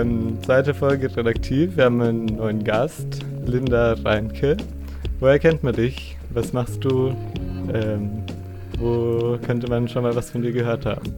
[0.00, 1.76] ähm, zweite Folge Redaktiv.
[1.76, 3.06] Wir haben einen neuen Gast,
[3.44, 4.56] Linda Reinke.
[5.18, 6.16] Woher kennt man dich?
[6.30, 7.14] Was machst du?
[7.72, 8.24] Ähm,
[8.78, 11.14] wo könnte man schon mal was von dir gehört haben?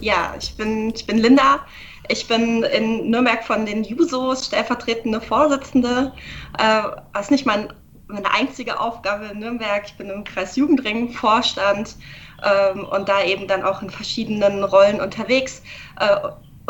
[0.00, 1.60] Ja, ich bin, ich bin Linda.
[2.08, 6.12] Ich bin in Nürnberg von den Jusos stellvertretende Vorsitzende.
[6.58, 7.68] Äh, ist nicht mein,
[8.06, 9.82] meine einzige Aufgabe in Nürnberg.
[9.84, 11.96] Ich bin im Kreis Jugendring Vorstand
[12.42, 15.62] ähm, und da eben dann auch in verschiedenen Rollen unterwegs.
[16.00, 16.16] Äh,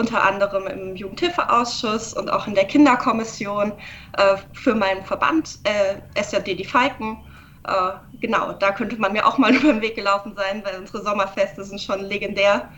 [0.01, 3.73] unter anderem im Jugendhilfeausschuss und auch in der Kinderkommission
[4.17, 7.19] äh, für meinen Verband äh, SJD Die Falken.
[7.67, 11.03] Äh, genau, da könnte man mir auch mal über den Weg gelaufen sein, weil unsere
[11.03, 12.71] Sommerfeste sind schon legendär.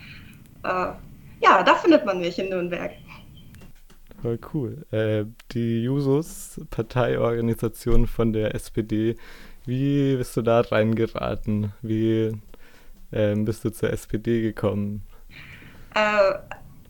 [0.63, 0.87] Äh,
[1.41, 2.91] ja, da findet man mich in Nürnberg.
[4.21, 4.85] Voll cool.
[4.91, 9.15] Äh, die Jusos, Parteiorganisation von der SPD,
[9.65, 11.73] wie bist du da reingeraten?
[11.81, 12.31] Wie
[13.13, 15.03] ähm, bist du zur SPD gekommen?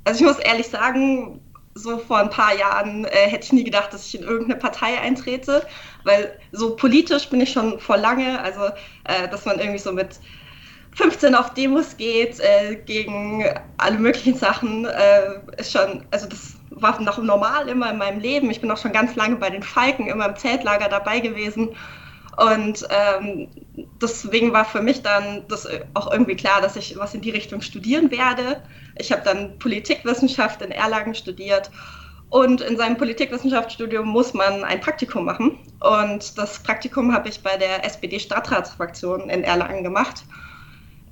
[0.06, 1.40] Also ich muss ehrlich sagen,
[1.76, 5.00] so vor ein paar Jahren äh, hätte ich nie gedacht, dass ich in irgendeine Partei
[5.00, 5.66] eintrete,
[6.04, 8.66] weil so politisch bin ich schon vor lange, also
[9.06, 10.20] äh, dass man irgendwie so mit
[10.96, 13.46] 15 auf Demos geht äh, gegen
[13.78, 18.52] alle möglichen Sachen, äh, ist schon, also das war noch normal immer in meinem Leben.
[18.52, 21.76] Ich bin auch schon ganz lange bei den Falken immer im Zeltlager dabei gewesen
[22.38, 23.50] und ähm,
[24.02, 27.62] deswegen war für mich dann das auch irgendwie klar, dass ich was in die Richtung
[27.62, 28.62] studieren werde.
[28.96, 31.70] Ich habe dann Politikwissenschaft in Erlangen studiert
[32.30, 35.60] und in seinem Politikwissenschaftsstudium muss man ein Praktikum machen.
[35.80, 40.24] Und das Praktikum habe ich bei der SPD-Stadtratsfraktion in Erlangen gemacht.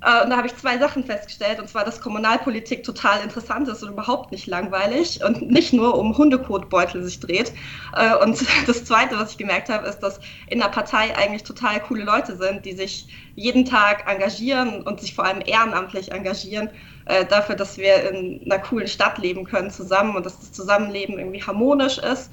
[0.02, 3.82] Äh, und da habe ich zwei Sachen festgestellt, und zwar, dass Kommunalpolitik total interessant ist
[3.82, 7.52] und überhaupt nicht langweilig und nicht nur um Hundekotbeutel sich dreht.
[7.96, 11.80] Äh, und das Zweite, was ich gemerkt habe, ist, dass in der Partei eigentlich total
[11.80, 16.70] coole Leute sind, die sich jeden Tag engagieren und sich vor allem ehrenamtlich engagieren
[17.06, 21.18] äh, dafür, dass wir in einer coolen Stadt leben können zusammen und dass das Zusammenleben
[21.18, 22.30] irgendwie harmonisch ist.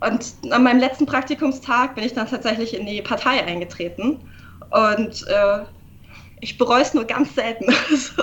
[0.00, 4.20] Und an meinem letzten Praktikumstag bin ich dann tatsächlich in die Partei eingetreten.
[4.70, 5.24] Und
[6.40, 7.66] ich bereue es nur ganz selten.
[7.90, 8.22] also,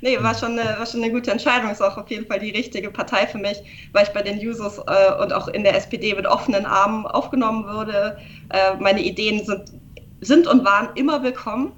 [0.00, 1.70] nee, war schon, eine, war schon eine gute Entscheidung.
[1.70, 3.58] Ist auch auf jeden Fall die richtige Partei für mich,
[3.92, 7.64] weil ich bei den Users äh, und auch in der SPD mit offenen Armen aufgenommen
[7.64, 8.18] würde.
[8.50, 9.72] Äh, meine Ideen sind,
[10.20, 11.72] sind und waren immer willkommen.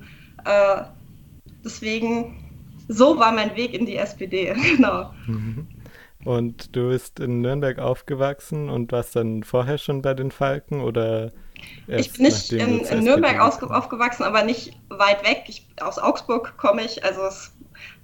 [0.45, 0.83] Äh,
[1.65, 2.37] deswegen,
[2.89, 4.55] so war mein Weg in die SPD.
[4.77, 5.11] genau.
[5.27, 5.69] Mhm.
[6.27, 11.31] Und du bist in Nürnberg aufgewachsen und warst dann vorher schon bei den Falken oder
[11.87, 15.45] ich bin nicht in, in Nürnberg aufgewachsen, aber nicht weit weg.
[15.47, 17.53] Ich, aus Augsburg komme ich, also es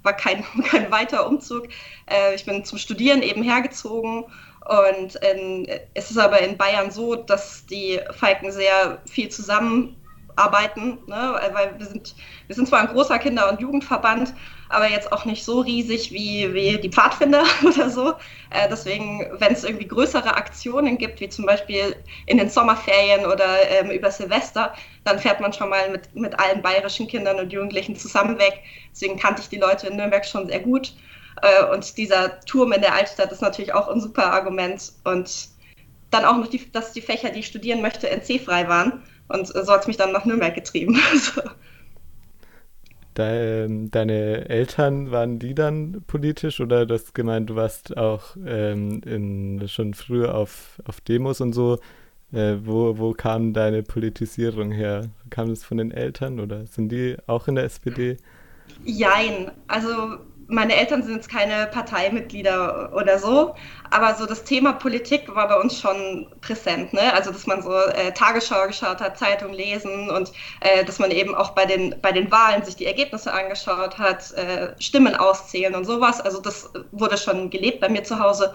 [0.03, 1.67] war kein, kein weiter Umzug.
[2.09, 4.25] Äh, ich bin zum Studieren eben hergezogen
[4.65, 9.29] und in, es ist aber in Bayern so, dass die Falken sehr viel
[10.33, 11.39] zusammenarbeiten, ne?
[11.53, 12.15] weil wir sind,
[12.47, 14.33] wir sind zwar ein großer Kinder- und Jugendverband,
[14.69, 18.13] aber jetzt auch nicht so riesig wie, wie die Pfadfinder oder so.
[18.49, 21.95] Äh, deswegen, wenn es irgendwie größere Aktionen gibt, wie zum Beispiel
[22.25, 24.73] in den Sommerferien oder ähm, über Silvester,
[25.03, 28.61] dann fährt man schon mal mit, mit allen bayerischen Kindern und Jugendlichen zusammen weg.
[28.91, 30.93] Deswegen kannte ich die Leute in Nürnberg schon sehr gut.
[31.41, 34.93] Äh, und dieser Turm in der Altstadt ist natürlich auch ein super Argument.
[35.03, 35.49] Und
[36.09, 39.01] dann auch noch, die, dass die Fächer, die ich studieren möchte, NC-frei waren.
[39.27, 40.99] Und so hat es mich dann nach Nürnberg getrieben.
[43.17, 49.01] De deine Eltern, waren die dann politisch oder du hast gemeint, du warst auch ähm,
[49.05, 51.77] in, schon früher auf, auf Demos und so.
[52.31, 55.11] Äh, wo, wo kam deine Politisierung her?
[55.29, 58.17] Kam das von den Eltern oder sind die auch in der SPD?
[58.83, 59.51] Jein.
[59.67, 60.17] Also
[60.47, 63.55] meine Eltern sind jetzt keine Parteimitglieder oder so,
[63.89, 66.93] aber so das Thema Politik war bei uns schon präsent.
[66.93, 67.13] Ne?
[67.13, 71.35] Also, dass man so äh, Tagesschau geschaut hat, Zeitung lesen und äh, dass man eben
[71.35, 75.85] auch bei den, bei den Wahlen sich die Ergebnisse angeschaut hat, äh, Stimmen auszählen und
[75.85, 76.21] sowas.
[76.21, 78.53] Also, das wurde schon gelebt bei mir zu Hause.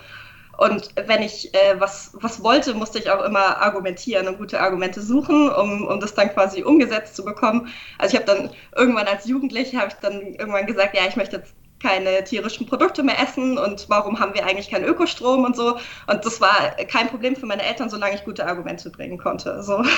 [0.58, 5.00] Und wenn ich äh, was, was wollte, musste ich auch immer argumentieren und gute Argumente
[5.00, 7.68] suchen, um, um das dann quasi umgesetzt zu bekommen.
[7.96, 11.36] Also ich habe dann irgendwann als Jugendliche, habe ich dann irgendwann gesagt, ja, ich möchte
[11.36, 15.78] jetzt keine tierischen Produkte mehr essen und warum haben wir eigentlich keinen Ökostrom und so.
[16.06, 19.62] Und das war kein Problem für meine Eltern, solange ich gute Argumente bringen konnte.
[19.62, 19.82] So.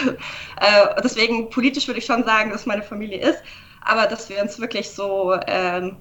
[0.60, 3.42] Äh, deswegen politisch würde ich schon sagen, dass meine Familie ist,
[3.82, 5.96] aber dass wir uns wirklich so, ähm,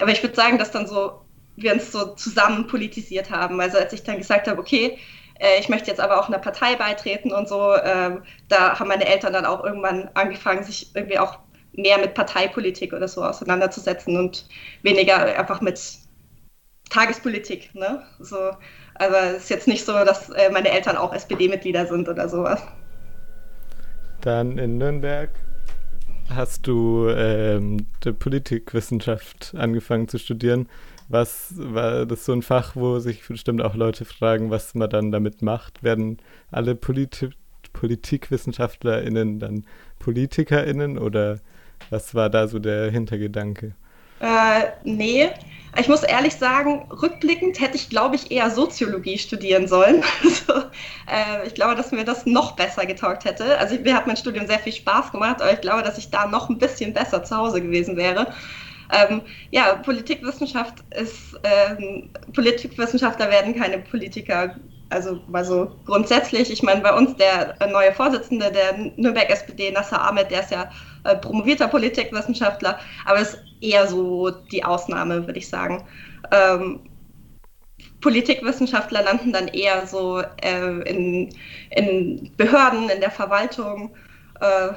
[0.00, 1.22] aber ich würde sagen, dass dann so
[1.56, 3.60] wir uns so zusammen politisiert haben.
[3.60, 4.98] Also als ich dann gesagt habe, okay,
[5.38, 8.16] äh, ich möchte jetzt aber auch einer Partei beitreten und so, äh,
[8.48, 11.38] da haben meine Eltern dann auch irgendwann angefangen, sich irgendwie auch
[11.78, 14.46] mehr mit Parteipolitik oder so auseinanderzusetzen und
[14.82, 15.80] weniger einfach mit
[16.90, 17.74] Tagespolitik.
[17.74, 18.02] Ne?
[18.18, 18.50] So,
[18.94, 22.62] aber es ist jetzt nicht so, dass äh, meine Eltern auch SPD-Mitglieder sind oder sowas.
[24.20, 25.30] Dann in Nürnberg
[26.28, 27.86] hast du ähm,
[28.18, 30.68] Politikwissenschaft angefangen zu studieren.
[31.08, 35.10] Was war das so ein Fach, wo sich bestimmt auch Leute fragen, was man dann
[35.10, 35.82] damit macht?
[35.82, 36.18] Werden
[36.50, 37.30] alle Polit
[37.72, 39.64] PolitikwissenschaftlerInnen dann
[40.00, 41.38] PolitikerInnen oder
[41.90, 43.72] was war da so der Hintergedanke?
[44.20, 45.30] Äh, nee,
[45.78, 50.02] ich muss ehrlich sagen, rückblickend hätte ich, glaube ich, eher Soziologie studieren sollen.
[50.24, 50.66] also,
[51.06, 53.56] äh, ich glaube, dass mir das noch besser getaugt hätte.
[53.58, 56.26] Also mir hat mein Studium sehr viel Spaß gemacht, aber ich glaube, dass ich da
[56.26, 58.32] noch ein bisschen besser zu Hause gewesen wäre.
[58.90, 59.20] Ähm,
[59.50, 64.56] ja, Politikwissenschaft ist, ähm, Politikwissenschaftler werden keine Politiker
[64.90, 70.00] also mal so grundsätzlich, ich meine, bei uns der neue Vorsitzende der Nürnberg SPD, Nasser
[70.00, 70.70] Ahmed, der ist ja
[71.04, 75.84] äh, promovierter Politikwissenschaftler, aber ist eher so die Ausnahme, würde ich sagen.
[76.30, 76.80] Ähm,
[78.00, 81.34] Politikwissenschaftler landen dann eher so äh, in,
[81.70, 83.94] in Behörden, in der Verwaltung,
[84.40, 84.68] äh,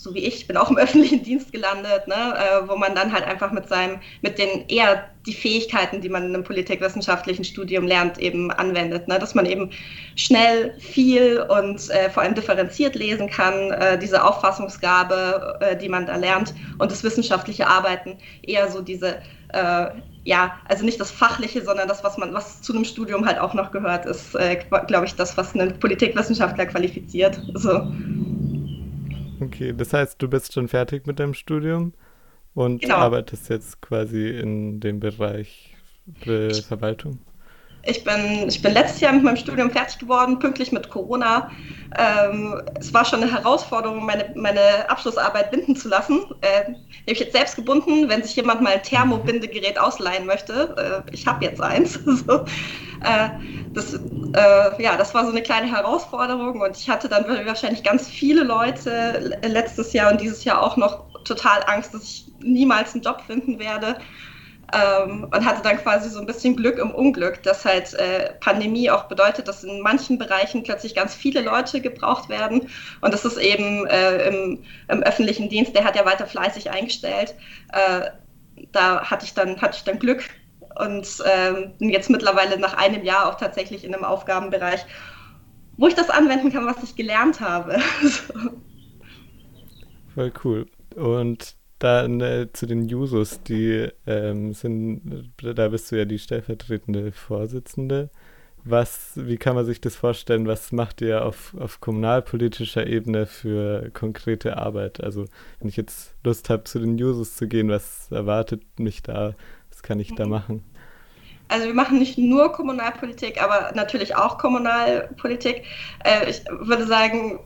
[0.00, 3.24] so wie ich, bin auch im öffentlichen Dienst gelandet, ne, äh, wo man dann halt
[3.24, 8.16] einfach mit seinem, mit den eher die Fähigkeiten, die man in einem politikwissenschaftlichen Studium lernt,
[8.16, 9.08] eben anwendet.
[9.08, 9.70] Ne, dass man eben
[10.16, 16.06] schnell, viel und äh, vor allem differenziert lesen kann, äh, diese Auffassungsgabe, äh, die man
[16.06, 19.18] da lernt und das wissenschaftliche Arbeiten, eher so diese
[19.52, 19.90] äh,
[20.24, 23.54] ja, also nicht das Fachliche, sondern das, was man, was zu einem Studium halt auch
[23.54, 24.56] noch gehört, ist, äh,
[24.86, 27.40] glaube ich, das, was einen Politikwissenschaftler qualifiziert.
[27.54, 27.90] So.
[29.40, 31.94] Okay, das heißt, du bist schon fertig mit deinem Studium
[32.54, 32.96] und genau.
[32.96, 35.76] arbeitest jetzt quasi in dem Bereich
[36.66, 37.18] Verwaltung?
[37.82, 41.50] Ich bin, ich bin letztes Jahr mit meinem Studium fertig geworden, pünktlich mit Corona.
[41.98, 46.20] Ähm, es war schon eine Herausforderung, meine, meine Abschlussarbeit binden zu lassen.
[46.40, 51.04] Äh, die habe ich jetzt selbst gebunden, wenn sich jemand mal ein Thermobindegerät ausleihen möchte.
[51.08, 51.94] Äh, ich habe jetzt eins.
[52.04, 52.44] so.
[53.00, 53.30] äh,
[53.72, 58.08] das, äh, ja, das war so eine kleine Herausforderung und ich hatte dann wahrscheinlich ganz
[58.08, 63.02] viele Leute letztes Jahr und dieses Jahr auch noch total Angst, dass ich niemals einen
[63.02, 63.96] Job finden werde.
[64.72, 68.90] Ähm, und hatte dann quasi so ein bisschen Glück im Unglück, dass halt äh, Pandemie
[68.90, 72.68] auch bedeutet, dass in manchen Bereichen plötzlich ganz viele Leute gebraucht werden.
[73.00, 77.34] Und das ist eben äh, im, im, öffentlichen Dienst, der hat ja weiter fleißig eingestellt.
[77.72, 78.10] Äh,
[78.72, 80.22] da hatte ich dann, hatte ich dann Glück
[80.76, 84.84] und ähm, bin jetzt mittlerweile nach einem Jahr auch tatsächlich in einem Aufgabenbereich,
[85.76, 87.78] wo ich das anwenden kann, was ich gelernt habe.
[90.14, 90.66] Voll cool.
[90.96, 97.12] Und dann äh, zu den Jusos, die ähm, sind, da bist du ja die stellvertretende
[97.12, 98.10] Vorsitzende.
[98.64, 100.46] Was, wie kann man sich das vorstellen?
[100.46, 105.02] Was macht ihr auf, auf kommunalpolitischer Ebene für konkrete Arbeit?
[105.02, 105.24] Also,
[105.58, 109.34] wenn ich jetzt Lust habe, zu den Jusos zu gehen, was erwartet mich da?
[109.70, 110.30] Was kann ich da mhm.
[110.30, 110.64] machen?
[111.48, 115.64] Also wir machen nicht nur Kommunalpolitik, aber natürlich auch Kommunalpolitik.
[116.04, 117.40] Äh, ich würde sagen,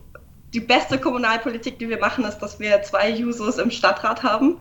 [0.55, 4.59] die beste Kommunalpolitik, die wir machen, ist, dass wir zwei Jusos im Stadtrat haben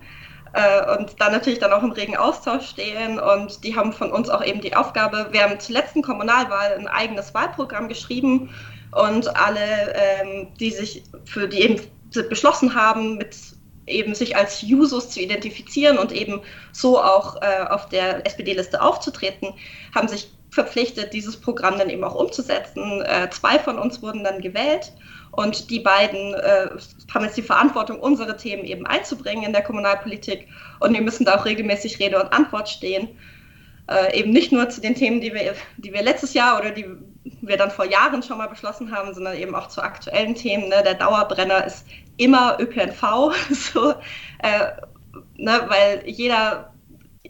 [0.54, 3.20] äh, und dann natürlich dann auch im regen Austausch stehen.
[3.20, 6.88] Und die haben von uns auch eben die Aufgabe, wir haben zur letzten Kommunalwahl ein
[6.88, 8.50] eigenes Wahlprogramm geschrieben
[8.92, 11.82] und alle, ähm, die sich für die eben
[12.30, 13.36] beschlossen haben, mit
[13.86, 16.42] eben sich als Jusos zu identifizieren und eben
[16.72, 19.54] so auch äh, auf der SPD-Liste aufzutreten,
[19.94, 23.02] haben sich verpflichtet, dieses Programm dann eben auch umzusetzen.
[23.02, 24.94] Äh, zwei von uns wurden dann gewählt
[25.32, 26.70] und die beiden äh,
[27.12, 30.48] haben jetzt die Verantwortung, unsere Themen eben einzubringen in der Kommunalpolitik.
[30.80, 33.10] Und wir müssen da auch regelmäßig Rede und Antwort stehen.
[33.90, 36.86] Äh, eben nicht nur zu den Themen, die wir, die wir letztes Jahr oder die
[37.42, 40.70] wir dann vor Jahren schon mal beschlossen haben, sondern eben auch zu aktuellen Themen.
[40.70, 40.84] Ne?
[40.86, 43.02] Der Dauerbrenner ist immer ÖPNV,
[43.50, 43.92] so,
[44.44, 44.68] äh,
[45.38, 45.66] ne?
[45.68, 46.73] weil jeder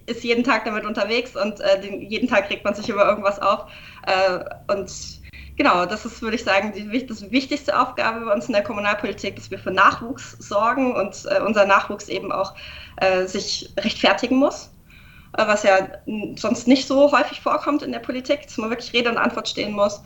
[0.06, 3.40] ist jeden Tag damit unterwegs und äh, den, jeden Tag regt man sich über irgendwas
[3.40, 3.66] auf.
[4.06, 4.40] Äh,
[4.74, 4.92] und
[5.56, 9.36] genau, das ist, würde ich sagen, die, das wichtigste Aufgabe bei uns in der Kommunalpolitik,
[9.36, 12.54] dass wir für Nachwuchs sorgen und äh, unser Nachwuchs eben auch
[12.98, 14.70] äh, sich rechtfertigen muss.
[15.38, 15.88] Äh, was ja
[16.36, 19.74] sonst nicht so häufig vorkommt in der Politik, dass man wirklich Rede und Antwort stehen
[19.74, 20.04] muss.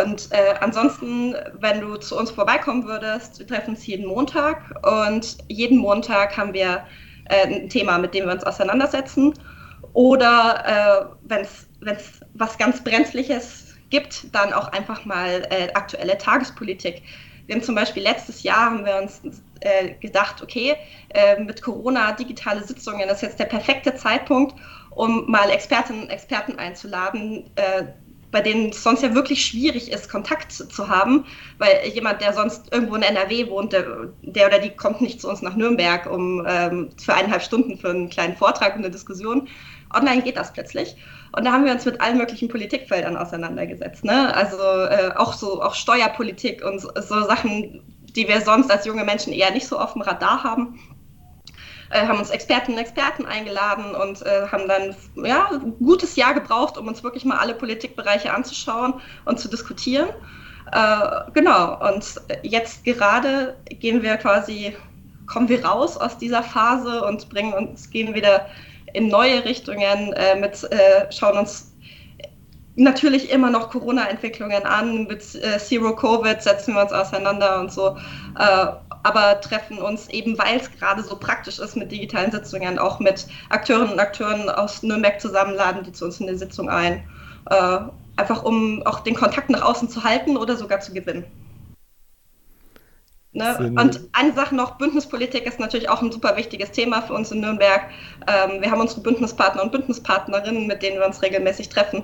[0.00, 5.36] Und äh, ansonsten, wenn du zu uns vorbeikommen würdest, wir treffen uns jeden Montag und
[5.48, 6.86] jeden Montag haben wir
[7.28, 9.34] äh, ein Thema, mit dem wir uns auseinandersetzen.
[9.92, 17.02] Oder äh, wenn es was ganz Brenzliches gibt, dann auch einfach mal äh, aktuelle Tagespolitik.
[17.46, 19.22] Wir haben zum Beispiel letztes Jahr haben wir uns
[19.60, 20.76] äh, gedacht, okay,
[21.10, 24.54] äh, mit Corona digitale Sitzungen, ist jetzt der perfekte Zeitpunkt,
[24.90, 27.84] um mal Expertinnen und Experten einzuladen, äh,
[28.30, 31.24] bei denen es sonst ja wirklich schwierig ist, Kontakt zu haben,
[31.58, 35.28] weil jemand, der sonst irgendwo in NRW wohnt, der, der oder die kommt nicht zu
[35.28, 39.48] uns nach Nürnberg, um ähm, für eineinhalb Stunden für einen kleinen Vortrag und eine Diskussion.
[39.94, 40.96] Online geht das plötzlich.
[41.32, 44.04] Und da haben wir uns mit allen möglichen Politikfeldern auseinandergesetzt.
[44.04, 44.34] Ne?
[44.34, 47.82] Also äh, auch so auch Steuerpolitik und so, so Sachen,
[48.16, 50.78] die wir sonst als junge Menschen eher nicht so auf dem Radar haben.
[51.90, 56.34] Äh, haben uns Expertinnen und Experten eingeladen und äh, haben dann ja, ein gutes Jahr
[56.34, 60.08] gebraucht, um uns wirklich mal alle Politikbereiche anzuschauen und zu diskutieren.
[60.72, 64.76] Äh, genau, und jetzt gerade gehen wir quasi,
[65.26, 68.46] kommen wir raus aus dieser Phase und bringen uns, gehen wieder
[68.92, 71.72] in neue Richtungen äh, mit, äh, schauen uns
[72.74, 75.06] natürlich immer noch Corona-Entwicklungen an.
[75.06, 77.96] Mit Zero Covid setzen wir uns auseinander und so.
[79.06, 83.28] Aber treffen uns eben, weil es gerade so praktisch ist mit digitalen Sitzungen, auch mit
[83.50, 87.08] Akteurinnen und Akteuren aus Nürnberg zusammenladen, die zu uns in die Sitzung ein.
[87.48, 87.78] Äh,
[88.16, 91.24] einfach um auch den Kontakt nach außen zu halten oder sogar zu gewinnen.
[93.30, 93.72] Ne?
[93.78, 97.42] Und eine Sache noch, Bündnispolitik ist natürlich auch ein super wichtiges Thema für uns in
[97.42, 97.82] Nürnberg.
[98.26, 102.02] Ähm, wir haben unsere Bündnispartner und Bündnispartnerinnen, mit denen wir uns regelmäßig treffen.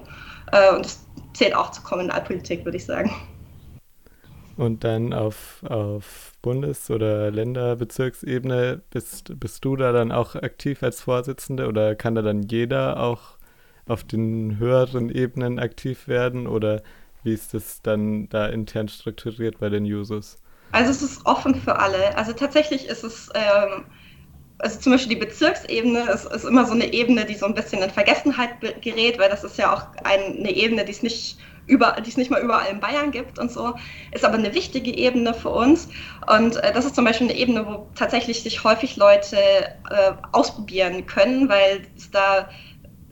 [0.53, 3.11] Äh, und das zählt auch zur Kommunalpolitik, würde ich sagen.
[4.57, 11.01] Und dann auf, auf Bundes- oder Länderbezirksebene bist, bist du da dann auch aktiv als
[11.01, 13.39] Vorsitzende oder kann da dann jeder auch
[13.87, 16.83] auf den höheren Ebenen aktiv werden oder
[17.23, 20.37] wie ist das dann da intern strukturiert bei den Users?
[20.73, 22.17] Also es ist offen für alle.
[22.17, 23.85] Also tatsächlich ist es, ähm,
[24.59, 27.83] also zum Beispiel die Bezirksebene ist, ist, immer so eine Ebene, die so ein bisschen
[27.83, 31.39] in Vergessenheit gerät, weil das ist ja auch ein, eine Ebene, die es nicht
[31.73, 33.75] über, die es nicht mal überall in Bayern gibt und so,
[34.13, 35.89] ist aber eine wichtige Ebene für uns.
[36.31, 41.07] Und äh, das ist zum Beispiel eine Ebene, wo tatsächlich sich häufig Leute äh, ausprobieren
[41.07, 42.51] können, weil es da,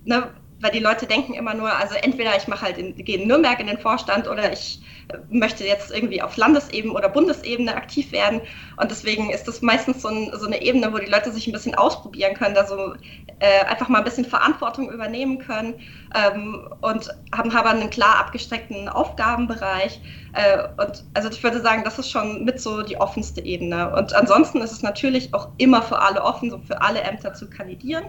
[0.04, 3.26] ne, weil die Leute denken immer nur, also entweder ich mache halt in, gehe in
[3.26, 4.82] Nürnberg in den Vorstand oder ich
[5.30, 8.42] möchte jetzt irgendwie auf Landesebene oder Bundesebene aktiv werden.
[8.76, 11.52] Und deswegen ist das meistens so, ein, so eine Ebene, wo die Leute sich ein
[11.52, 12.94] bisschen ausprobieren können, da so
[13.38, 15.74] äh, einfach mal ein bisschen Verantwortung übernehmen können
[16.14, 20.00] ähm, und haben aber einen klar abgesteckten Aufgabenbereich.
[20.32, 23.94] Äh, und also ich würde sagen, das ist schon mit so die offenste Ebene.
[23.94, 27.48] Und ansonsten ist es natürlich auch immer für alle offen, so für alle Ämter zu
[27.48, 28.04] kandidieren,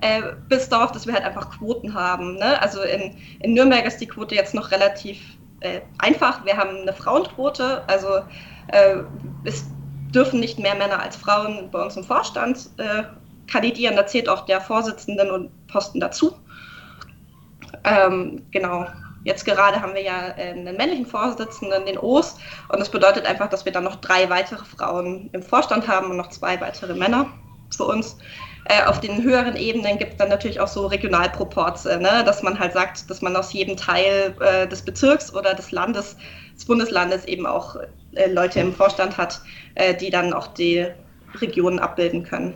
[0.00, 2.36] äh, bis darauf, dass wir halt einfach Quoten haben.
[2.36, 2.60] Ne?
[2.60, 5.18] Also in, in Nürnberg ist die Quote jetzt noch relativ
[5.60, 6.44] äh, einfach.
[6.44, 8.08] Wir haben eine Frauenquote, also
[8.68, 8.96] äh,
[9.44, 9.64] es
[10.14, 13.04] dürfen nicht mehr Männer als Frauen bei uns im Vorstand äh,
[13.50, 13.96] kandidieren.
[13.96, 16.34] Da zählt auch der Vorsitzenden und Posten dazu.
[17.84, 18.86] Ähm, genau.
[19.24, 22.36] Jetzt gerade haben wir ja äh, einen männlichen Vorsitzenden, den O's,
[22.68, 26.18] und das bedeutet einfach, dass wir dann noch drei weitere Frauen im Vorstand haben und
[26.18, 27.26] noch zwei weitere Männer
[27.74, 28.18] für uns.
[28.66, 32.22] Äh, auf den höheren Ebenen gibt es dann natürlich auch so Regionalproporze, ne?
[32.24, 36.16] dass man halt sagt, dass man aus jedem Teil äh, des Bezirks oder des Landes,
[36.54, 37.76] des Bundeslandes eben auch
[38.14, 39.40] äh, Leute im Vorstand hat,
[39.74, 40.86] äh, die dann auch die
[41.40, 42.54] Regionen abbilden können.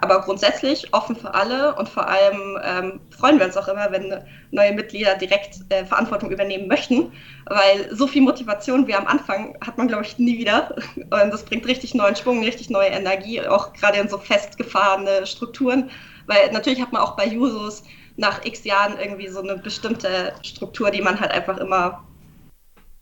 [0.00, 4.22] Aber grundsätzlich offen für alle und vor allem ähm, freuen wir uns auch immer, wenn
[4.50, 7.12] neue Mitglieder direkt äh, Verantwortung übernehmen möchten,
[7.46, 10.74] weil so viel Motivation wie am Anfang hat man, glaube ich, nie wieder.
[10.96, 15.90] Und das bringt richtig neuen Schwung, richtig neue Energie, auch gerade in so festgefahrene Strukturen.
[16.26, 17.82] Weil natürlich hat man auch bei Jusos
[18.16, 22.04] nach x Jahren irgendwie so eine bestimmte Struktur, die man halt einfach immer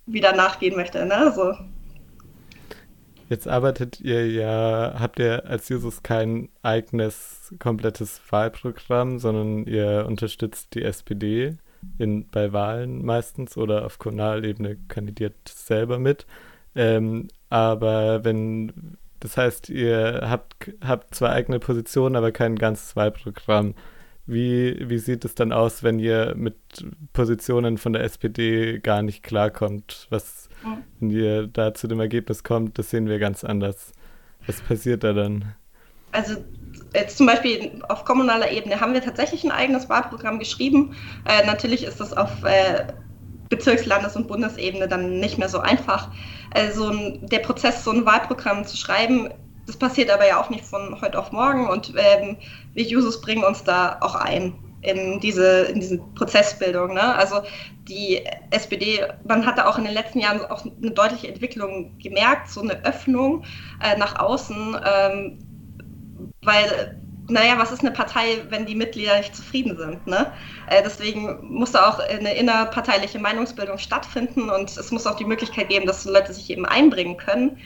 [0.06, 1.04] wieder nachgehen möchte.
[1.04, 1.32] Ne?
[1.34, 1.54] So.
[3.28, 10.74] Jetzt arbeitet ihr ja, habt ihr als Jusos kein eigenes komplettes Wahlprogramm, sondern ihr unterstützt
[10.74, 11.56] die SPD
[11.98, 16.26] in, bei Wahlen meistens oder auf Kommunalebene kandidiert selber mit.
[16.76, 23.74] Ähm, aber wenn, das heißt, ihr habt, habt zwar eigene Positionen, aber kein ganzes Wahlprogramm.
[24.26, 26.56] Wie, wie sieht es dann aus, wenn ihr mit
[27.12, 30.08] Positionen von der SPD gar nicht klarkommt?
[30.10, 30.48] Was,
[30.98, 33.92] wenn ihr da zu dem Ergebnis kommt, das sehen wir ganz anders.
[34.46, 35.54] Was passiert da dann?
[36.12, 36.36] Also
[36.94, 40.96] jetzt zum Beispiel auf kommunaler Ebene haben wir tatsächlich ein eigenes Wahlprogramm geschrieben.
[41.24, 42.86] Äh, natürlich ist das auf äh,
[43.48, 46.10] Bezirks-, Landes- und Bundesebene dann nicht mehr so einfach.
[46.52, 46.92] Also
[47.22, 49.28] der Prozess, so ein Wahlprogramm zu schreiben,
[49.66, 52.36] das passiert aber ja auch nicht von heute auf morgen und ähm,
[52.74, 56.94] wir Jusos bringen uns da auch ein in diese, in diese Prozessbildung.
[56.94, 57.14] Ne?
[57.14, 57.42] Also
[57.88, 62.60] die SPD, man hatte auch in den letzten Jahren auch eine deutliche Entwicklung gemerkt, so
[62.60, 63.44] eine Öffnung
[63.82, 65.38] äh, nach außen, ähm,
[66.42, 70.06] weil naja, was ist eine Partei, wenn die Mitglieder nicht zufrieden sind?
[70.06, 70.32] Ne?
[70.68, 75.68] Äh, deswegen muss da auch eine innerparteiliche Meinungsbildung stattfinden und es muss auch die Möglichkeit
[75.68, 77.58] geben, dass Leute sich eben einbringen können.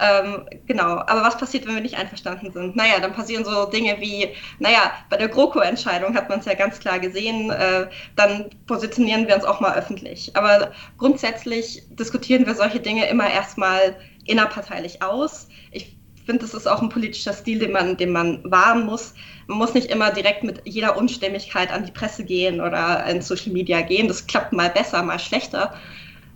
[0.00, 2.74] Ähm, genau, aber was passiert, wenn wir nicht einverstanden sind?
[2.74, 6.80] Naja, dann passieren so Dinge wie, naja, bei der GroKo-Entscheidung hat man es ja ganz
[6.80, 10.34] klar gesehen, äh, dann positionieren wir uns auch mal öffentlich.
[10.36, 15.48] Aber grundsätzlich diskutieren wir solche Dinge immer erstmal innerparteilich aus.
[15.70, 19.12] Ich finde, das ist auch ein politischer Stil, den man, den man wahren muss.
[19.48, 23.52] Man muss nicht immer direkt mit jeder Unstimmigkeit an die Presse gehen oder in Social
[23.52, 24.08] Media gehen.
[24.08, 25.74] Das klappt mal besser, mal schlechter.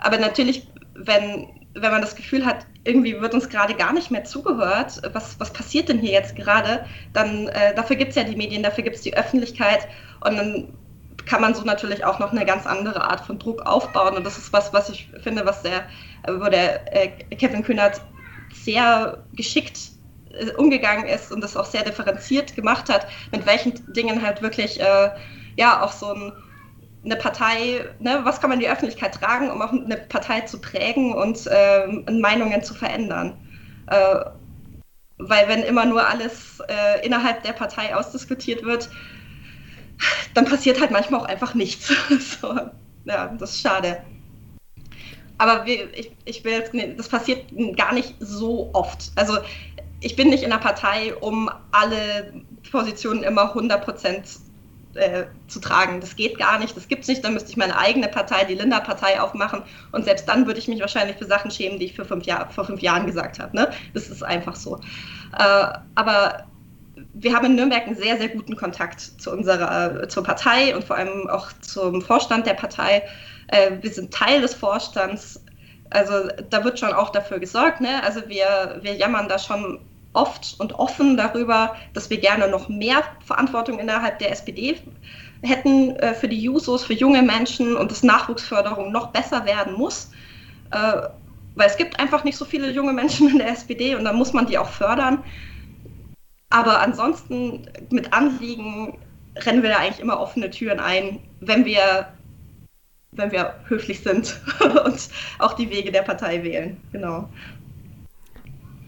[0.01, 4.25] Aber natürlich, wenn, wenn man das Gefühl hat, irgendwie wird uns gerade gar nicht mehr
[4.25, 5.01] zugehört.
[5.13, 6.85] Was, was passiert denn hier jetzt gerade?
[7.13, 9.89] Dann äh, dafür gibt es ja die Medien, dafür gibt es die Öffentlichkeit
[10.21, 10.69] und dann
[11.27, 14.17] kann man so natürlich auch noch eine ganz andere Art von Druck aufbauen.
[14.17, 15.87] Und das ist was, was ich finde, was der,
[16.27, 18.01] wo der äh, Kevin Kühnert
[18.53, 19.79] sehr geschickt
[20.33, 24.81] äh, umgegangen ist und das auch sehr differenziert gemacht hat, mit welchen Dingen halt wirklich
[24.81, 25.11] äh,
[25.57, 26.33] ja auch so ein
[27.05, 30.61] eine Partei, ne, was kann man in die Öffentlichkeit tragen, um auch eine Partei zu
[30.61, 33.37] prägen und äh, Meinungen zu verändern.
[33.89, 34.17] Äh,
[35.19, 38.89] weil wenn immer nur alles äh, innerhalb der Partei ausdiskutiert wird,
[40.35, 41.93] dann passiert halt manchmal auch einfach nichts.
[42.41, 42.59] so,
[43.05, 44.03] ja, das ist schade.
[45.39, 47.47] Aber wir, ich, ich will jetzt, nee, das passiert
[47.77, 49.13] gar nicht so oft.
[49.17, 49.39] Also
[50.01, 54.27] ich bin nicht in der Partei, um alle Positionen immer 100 Prozent
[54.95, 56.01] äh, zu tragen.
[56.01, 57.25] Das geht gar nicht, das gibt es nicht.
[57.25, 59.63] Dann müsste ich meine eigene Partei, die Linda-Partei, aufmachen.
[59.93, 62.51] Und selbst dann würde ich mich wahrscheinlich für Sachen schämen, die ich für fünf Jahr,
[62.51, 63.57] vor fünf Jahren gesagt habe.
[63.57, 63.71] Ne?
[63.93, 64.77] Das ist einfach so.
[65.39, 66.47] Äh, aber
[67.15, 70.85] wir haben in Nürnberg einen sehr, sehr guten Kontakt zu unserer, äh, zur Partei und
[70.85, 73.03] vor allem auch zum Vorstand der Partei.
[73.49, 75.43] Äh, wir sind Teil des Vorstands.
[75.91, 77.81] Also da wird schon auch dafür gesorgt.
[77.81, 78.03] Ne?
[78.03, 79.81] Also wir, wir jammern da schon
[80.15, 84.79] oft und offen darüber, dass wir gerne noch mehr Verantwortung innerhalb der SPD
[85.43, 90.11] hätten äh, für die Jusos, für junge Menschen und dass Nachwuchsförderung noch besser werden muss.
[90.71, 91.09] Äh,
[91.57, 94.33] weil es gibt einfach nicht so viele junge Menschen in der SPD und da muss
[94.33, 95.23] man die auch fördern.
[96.51, 98.99] Aber ansonsten mit Anliegen
[99.37, 102.09] rennen wir da eigentlich immer offene Türen ein, wenn wir,
[103.13, 104.41] wenn wir höflich sind
[104.85, 106.81] und auch die Wege der Partei wählen.
[106.93, 107.29] Genau.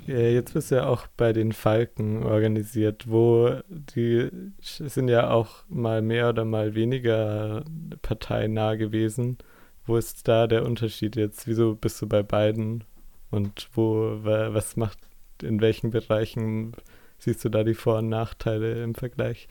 [0.07, 6.01] Jetzt bist du ja auch bei den Falken organisiert, wo die sind ja auch mal
[6.01, 7.65] mehr oder mal weniger
[8.03, 9.39] parteinah gewesen.
[9.85, 11.49] Wo ist da der Unterschied jetzt?
[11.49, 12.85] Wieso bist du bei beiden?
[13.31, 14.99] Und wo, was macht,
[15.43, 16.73] in welchen Bereichen
[17.19, 19.49] siehst du da die Vor- und Nachteile im Vergleich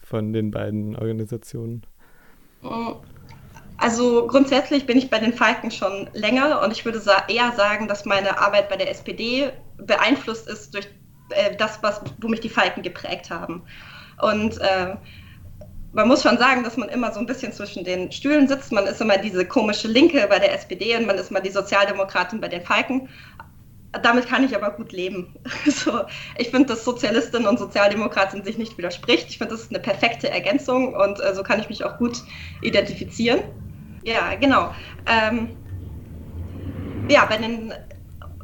[0.00, 1.82] von den beiden Organisationen?
[2.62, 2.96] Oh.
[3.78, 8.04] Also grundsätzlich bin ich bei den Falken schon länger und ich würde eher sagen, dass
[8.04, 10.88] meine Arbeit bei der SPD beeinflusst ist durch
[11.30, 13.62] äh, das, was, wo mich die Falken geprägt haben.
[14.20, 14.96] Und äh,
[15.92, 18.72] man muss schon sagen, dass man immer so ein bisschen zwischen den Stühlen sitzt.
[18.72, 22.40] Man ist immer diese komische Linke bei der SPD und man ist mal die Sozialdemokratin
[22.40, 23.08] bei den Falken.
[24.02, 25.34] Damit kann ich aber gut leben.
[25.66, 26.00] So,
[26.36, 29.28] ich finde, dass Sozialistin und Sozialdemokratin sich nicht widerspricht.
[29.28, 32.22] Ich finde, das ist eine perfekte Ergänzung und äh, so kann ich mich auch gut
[32.60, 33.40] identifizieren.
[34.08, 34.72] Ja, genau.
[35.06, 35.58] Ähm,
[37.10, 37.72] ja, bei den,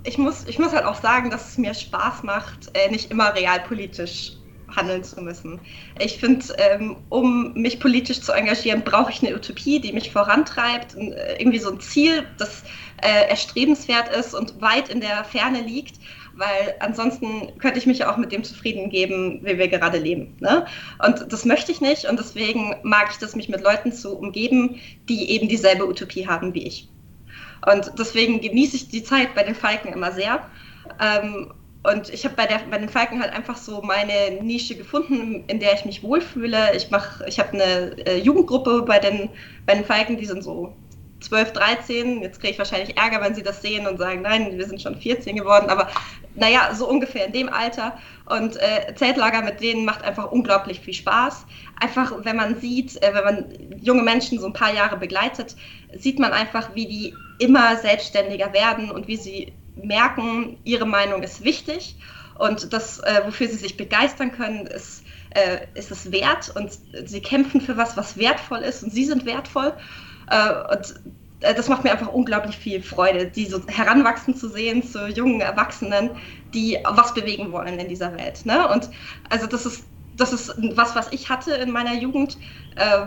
[0.05, 3.35] ich, muss, ich muss halt auch sagen, dass es mir Spaß macht, äh, nicht immer
[3.35, 4.33] realpolitisch
[4.69, 5.61] handeln zu müssen.
[5.99, 10.95] Ich finde, ähm, um mich politisch zu engagieren, brauche ich eine Utopie, die mich vorantreibt,
[10.97, 12.65] äh, irgendwie so ein Ziel, das
[13.03, 16.01] äh, erstrebenswert ist und weit in der Ferne liegt
[16.37, 20.37] weil ansonsten könnte ich mich auch mit dem zufrieden geben, wie wir gerade leben.
[20.41, 20.67] Ne?
[21.05, 24.81] Und das möchte ich nicht und deswegen mag ich das, mich mit Leuten zu umgeben,
[25.09, 26.89] die eben dieselbe Utopie haben wie ich.
[27.73, 30.47] Und deswegen genieße ich die Zeit bei den Falken immer sehr.
[31.01, 35.61] Ähm, und ich habe bei, bei den Falken halt einfach so meine Nische gefunden, in
[35.61, 36.75] der ich mich wohlfühle.
[36.75, 36.89] Ich
[37.27, 39.29] ich habe eine äh, Jugendgruppe bei den,
[39.67, 40.75] bei den Falken, die sind so
[41.25, 42.23] 12, 13.
[42.23, 44.97] Jetzt kriege ich wahrscheinlich Ärger, wenn sie das sehen und sagen, nein, wir sind schon
[44.97, 45.71] 14 geworden.
[45.71, 45.89] Aber
[46.35, 47.99] naja, so ungefähr in dem Alter.
[48.27, 51.47] Und äh, Zeltlager mit denen macht einfach unglaublich viel Spaß.
[51.81, 55.57] Einfach, wenn man sieht, äh, wenn man junge Menschen so ein paar Jahre begleitet,
[55.97, 61.45] sieht man einfach, wie die immer selbstständiger werden und wie sie merken, ihre Meinung ist
[61.45, 61.97] wichtig.
[62.39, 66.53] Und das, äh, wofür sie sich begeistern können, ist, äh, ist es wert.
[66.57, 66.71] Und
[67.09, 68.83] sie kämpfen für was, was wertvoll ist.
[68.83, 69.73] Und sie sind wertvoll.
[70.31, 70.95] Äh, und
[71.41, 75.41] äh, das macht mir einfach unglaublich viel Freude, die so heranwachsen zu sehen zu jungen
[75.41, 76.11] Erwachsenen,
[76.53, 78.45] die was bewegen wollen in dieser Welt.
[78.45, 78.69] Ne?
[78.69, 78.91] Und
[79.31, 79.85] also das ist,
[80.17, 82.39] das ist was, was ich hatte in meiner Jugend.
[82.77, 83.07] Äh,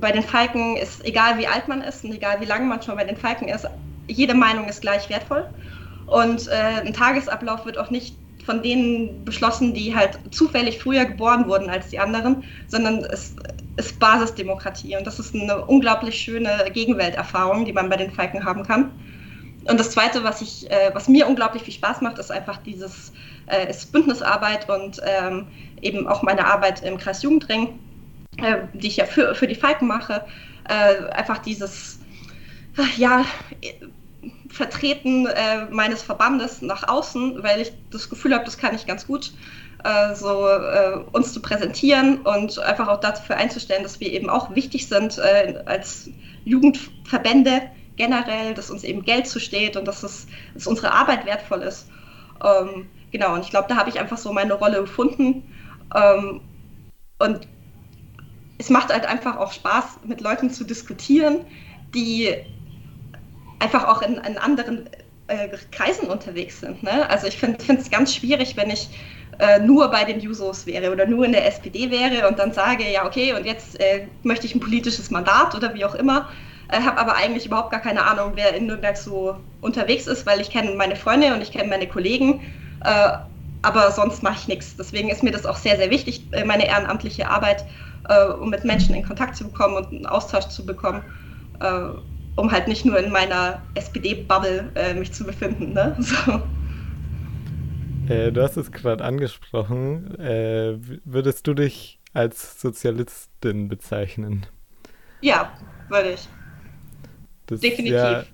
[0.00, 2.96] bei den Falken ist egal, wie alt man ist und egal, wie lange man schon
[2.96, 3.64] bei den Falken ist,
[4.08, 5.48] jede Meinung ist gleich wertvoll.
[6.08, 11.70] Und ein Tagesablauf wird auch nicht von denen beschlossen, die halt zufällig früher geboren wurden
[11.70, 13.36] als die anderen, sondern es
[13.76, 14.96] ist Basisdemokratie.
[14.96, 18.90] Und das ist eine unglaublich schöne Gegenwelterfahrung, die man bei den Falken haben kann.
[19.64, 23.12] Und das Zweite, was, ich, äh, was mir unglaublich viel Spaß macht, ist einfach dieses
[23.46, 25.46] äh, ist Bündnisarbeit und ähm,
[25.80, 27.78] eben auch meine Arbeit im Kreis Jugendring,
[28.38, 30.24] äh, die ich ja für, für die Falken mache.
[30.68, 32.00] Äh, einfach dieses,
[32.96, 33.24] ja,
[34.48, 39.06] Vertreten äh, meines Verbandes nach außen, weil ich das Gefühl habe, das kann ich ganz
[39.06, 39.32] gut
[39.84, 44.54] äh, so äh, uns zu präsentieren und einfach auch dafür einzustellen, dass wir eben auch
[44.54, 46.10] wichtig sind äh, als
[46.44, 47.62] Jugendverbände
[47.96, 51.88] generell, dass uns eben Geld zusteht und dass, es, dass unsere Arbeit wertvoll ist.
[52.44, 55.52] Ähm, genau, und ich glaube, da habe ich einfach so meine Rolle gefunden.
[55.94, 56.40] Ähm,
[57.18, 57.46] und
[58.58, 61.44] es macht halt einfach auch Spaß, mit Leuten zu diskutieren,
[61.94, 62.34] die
[63.58, 64.88] einfach auch in, in anderen
[65.26, 66.82] äh, Kreisen unterwegs sind.
[66.82, 67.08] Ne?
[67.08, 68.88] Also ich finde es ganz schwierig, wenn ich
[69.42, 72.88] äh, nur bei den Jusos wäre oder nur in der SPD wäre und dann sage,
[72.88, 76.28] ja, okay, und jetzt äh, möchte ich ein politisches Mandat oder wie auch immer,
[76.68, 80.40] äh, habe aber eigentlich überhaupt gar keine Ahnung, wer in Nürnberg so unterwegs ist, weil
[80.40, 82.40] ich kenne meine Freunde und ich kenne meine Kollegen,
[82.84, 83.08] äh,
[83.62, 84.76] aber sonst mache ich nichts.
[84.76, 87.64] Deswegen ist mir das auch sehr, sehr wichtig, äh, meine ehrenamtliche Arbeit,
[88.08, 91.02] äh, um mit Menschen in Kontakt zu bekommen und einen Austausch zu bekommen
[92.34, 95.72] um halt nicht nur in meiner SPD-Bubble äh, mich zu befinden.
[95.74, 95.94] Ne?
[96.00, 96.42] So.
[98.12, 100.18] Äh, du hast es gerade angesprochen.
[100.18, 104.46] Äh, würdest du dich als Sozialistin bezeichnen?
[105.20, 105.52] Ja,
[105.88, 106.28] würde ich.
[107.46, 107.94] Das Definitiv.
[107.94, 108.24] Ist ja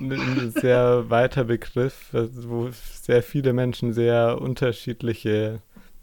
[0.00, 5.62] ein sehr weiter Begriff, wo sehr viele Menschen sehr unterschiedliche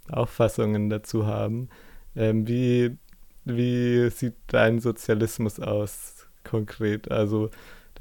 [0.10, 1.70] Auffassungen dazu haben.
[2.16, 2.98] Ähm, wie,
[3.46, 7.12] wie sieht dein Sozialismus aus konkret?
[7.12, 7.52] Also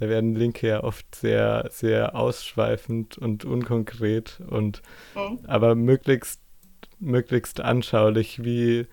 [0.02, 4.82] da werden Linke ja oft sehr, sehr ausschweifend und unkonkret und
[5.14, 5.38] mhm.
[5.46, 6.40] aber möglichst,
[6.98, 8.42] möglichst anschaulich.
[8.42, 8.88] Wie,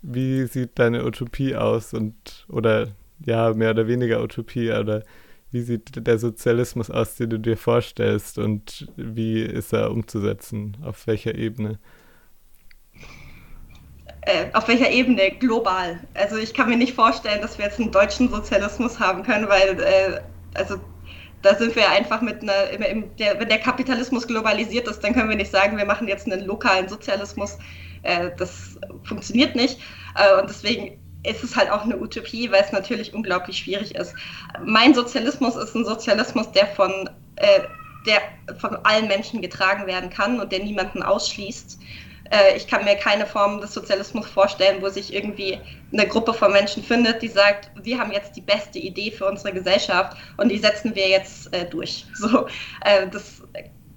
[0.00, 2.86] wie sieht deine Utopie aus und oder
[3.26, 5.02] ja, mehr oder weniger Utopie oder
[5.50, 10.76] wie sieht der Sozialismus aus, den du dir vorstellst und wie ist er umzusetzen?
[10.84, 11.80] Auf welcher Ebene?
[14.20, 15.32] Äh, auf welcher Ebene?
[15.32, 15.98] Global.
[16.14, 19.80] Also ich kann mir nicht vorstellen, dass wir jetzt einen deutschen Sozialismus haben können, weil
[19.80, 20.20] äh,
[20.54, 20.80] also
[21.42, 25.28] da sind wir einfach mit einer, im, der, wenn der Kapitalismus globalisiert ist, dann können
[25.28, 27.58] wir nicht sagen, wir machen jetzt einen lokalen Sozialismus.
[28.02, 29.78] Äh, das funktioniert nicht.
[30.16, 34.14] Äh, und deswegen ist es halt auch eine Utopie, weil es natürlich unglaublich schwierig ist.
[34.64, 37.60] Mein Sozialismus ist ein Sozialismus, der von, äh,
[38.06, 38.20] der
[38.58, 41.78] von allen Menschen getragen werden kann und der niemanden ausschließt.
[42.30, 45.60] Äh, ich kann mir keine Form des Sozialismus vorstellen, wo sich irgendwie
[45.92, 49.52] eine Gruppe von Menschen findet, die sagt, wir haben jetzt die beste Idee für unsere
[49.52, 52.06] Gesellschaft und die setzen wir jetzt äh, durch.
[52.14, 52.46] So,
[52.84, 53.42] äh, das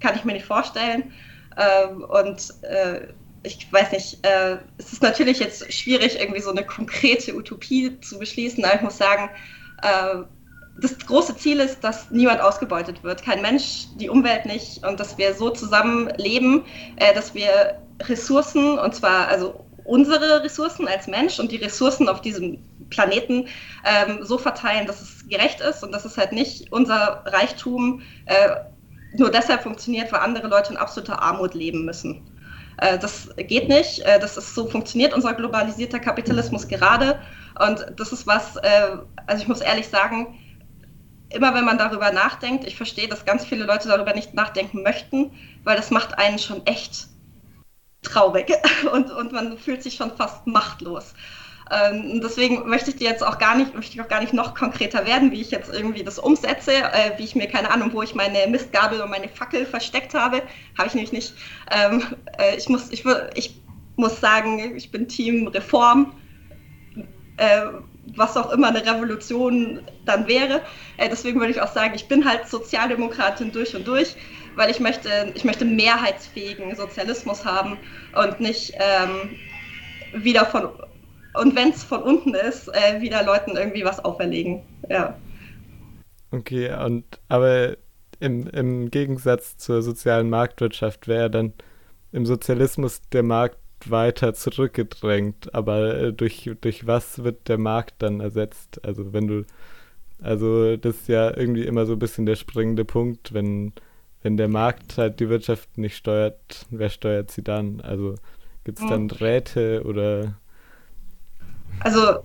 [0.01, 1.13] kann ich mir nicht vorstellen.
[1.57, 2.53] Ähm, und
[3.43, 4.17] ich weiß nicht,
[4.77, 8.97] es ist natürlich jetzt schwierig, irgendwie so eine konkrete Utopie zu beschließen, aber ich muss
[8.97, 9.29] sagen,
[10.81, 15.17] das große Ziel ist, dass niemand ausgebeutet wird, kein Mensch, die Umwelt nicht und dass
[15.17, 16.65] wir so zusammen leben,
[16.97, 22.21] äh, dass wir Ressourcen, und zwar also unsere Ressourcen als Mensch und die Ressourcen auf
[22.21, 23.47] diesem Planeten
[23.85, 28.49] ähm, so verteilen, dass es gerecht ist und dass es halt nicht unser Reichtum äh,
[29.17, 32.21] nur deshalb funktioniert, weil andere Leute in absoluter Armut leben müssen.
[32.77, 33.99] Äh, das geht nicht.
[33.99, 37.19] Äh, das ist so funktioniert unser globalisierter Kapitalismus gerade.
[37.59, 40.37] Und das ist was, äh, also ich muss ehrlich sagen,
[41.29, 45.31] immer wenn man darüber nachdenkt, ich verstehe, dass ganz viele Leute darüber nicht nachdenken möchten,
[45.63, 47.07] weil das macht einen schon echt
[48.07, 48.51] traurig
[48.93, 51.13] und, und man fühlt sich schon fast machtlos.
[51.69, 54.55] Ähm, deswegen möchte ich dir jetzt auch gar nicht, möchte ich auch gar nicht noch
[54.55, 58.01] konkreter werden, wie ich jetzt irgendwie das umsetze, äh, wie ich mir keine Ahnung, wo
[58.01, 60.41] ich meine Mistgabel und meine Fackel versteckt habe,
[60.77, 61.33] habe ich nämlich nicht.
[61.71, 62.03] Ähm,
[62.39, 63.03] äh, ich muss, ich,
[63.35, 63.61] ich
[63.97, 66.13] muss sagen, ich bin Team Reform.
[67.35, 67.65] Äh,
[68.15, 70.61] was auch immer eine Revolution dann wäre.
[70.97, 74.15] Äh, deswegen würde ich auch sagen, ich bin halt Sozialdemokratin durch und durch
[74.57, 77.77] weil ich möchte, ich möchte mehrheitsfähigen Sozialismus haben
[78.19, 80.69] und nicht ähm, wieder von,
[81.35, 84.63] und wenn es von unten ist, äh, wieder Leuten irgendwie was auferlegen.
[84.89, 85.15] Ja.
[86.31, 87.77] Okay, und aber
[88.19, 91.53] im, im Gegensatz zur sozialen Marktwirtschaft wäre dann
[92.11, 98.21] im Sozialismus der Markt weiter zurückgedrängt, aber äh, durch, durch was wird der Markt dann
[98.21, 98.83] ersetzt?
[98.83, 99.45] Also wenn du,
[100.19, 103.73] also das ist ja irgendwie immer so ein bisschen der springende Punkt, wenn
[104.23, 107.81] wenn der Markt halt die Wirtschaft nicht steuert, wer steuert sie dann?
[107.81, 108.15] Also
[108.63, 109.09] gibt es dann.
[109.09, 110.37] Räte oder?
[111.79, 112.23] Also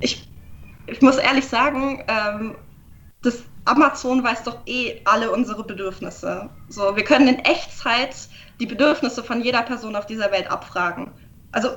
[0.00, 0.28] ich,
[0.86, 2.54] ich muss ehrlich sagen, ähm,
[3.22, 6.48] das Amazon weiß doch eh alle unsere Bedürfnisse.
[6.68, 8.14] So, wir können in Echtzeit
[8.60, 11.10] die Bedürfnisse von jeder Person auf dieser Welt abfragen.
[11.52, 11.70] Also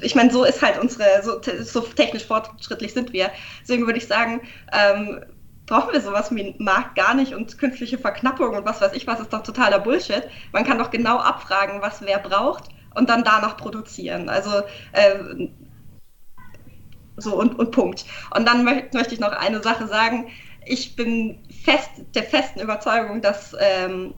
[0.00, 3.30] ich meine, so ist halt unsere, so, so, technisch fortschrittlich sind wir.
[3.62, 5.24] Deswegen würde ich sagen, ähm,
[5.66, 9.06] brauchen wir sowas wie einen Markt gar nicht und künstliche Verknappung und was weiß ich
[9.06, 10.24] was, ist doch totaler Bullshit.
[10.52, 14.28] Man kann doch genau abfragen, was wer braucht und dann danach produzieren.
[14.28, 15.48] Also äh,
[17.16, 18.04] so und, und Punkt.
[18.34, 20.28] Und dann möchte, möchte ich noch eine Sache sagen.
[20.66, 24.14] Ich bin fest der festen Überzeugung, dass ähm,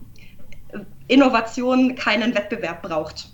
[1.08, 3.30] Innovation keinen Wettbewerb braucht.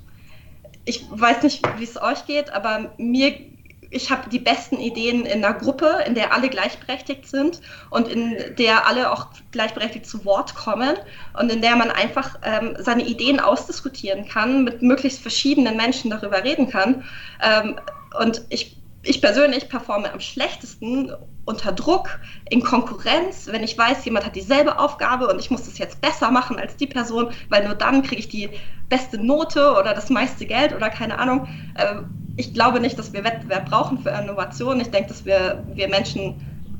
[0.84, 3.51] Ich weiß nicht, wie es euch geht, aber mir
[3.92, 8.36] ich habe die besten Ideen in einer Gruppe, in der alle gleichberechtigt sind und in
[8.56, 10.96] der alle auch gleichberechtigt zu Wort kommen
[11.38, 16.42] und in der man einfach ähm, seine Ideen ausdiskutieren kann, mit möglichst verschiedenen Menschen darüber
[16.42, 17.04] reden kann.
[17.42, 17.78] Ähm,
[18.18, 21.12] und ich, ich persönlich performe am schlechtesten
[21.44, 25.76] unter Druck, in Konkurrenz, wenn ich weiß, jemand hat dieselbe Aufgabe und ich muss das
[25.76, 28.48] jetzt besser machen als die Person, weil nur dann kriege ich die
[28.88, 31.48] beste Note oder das meiste Geld oder keine Ahnung.
[31.76, 34.80] Ähm, ich glaube nicht, dass wir Wettbewerb brauchen für Innovation.
[34.80, 36.34] Ich denke, dass wir, wir Menschen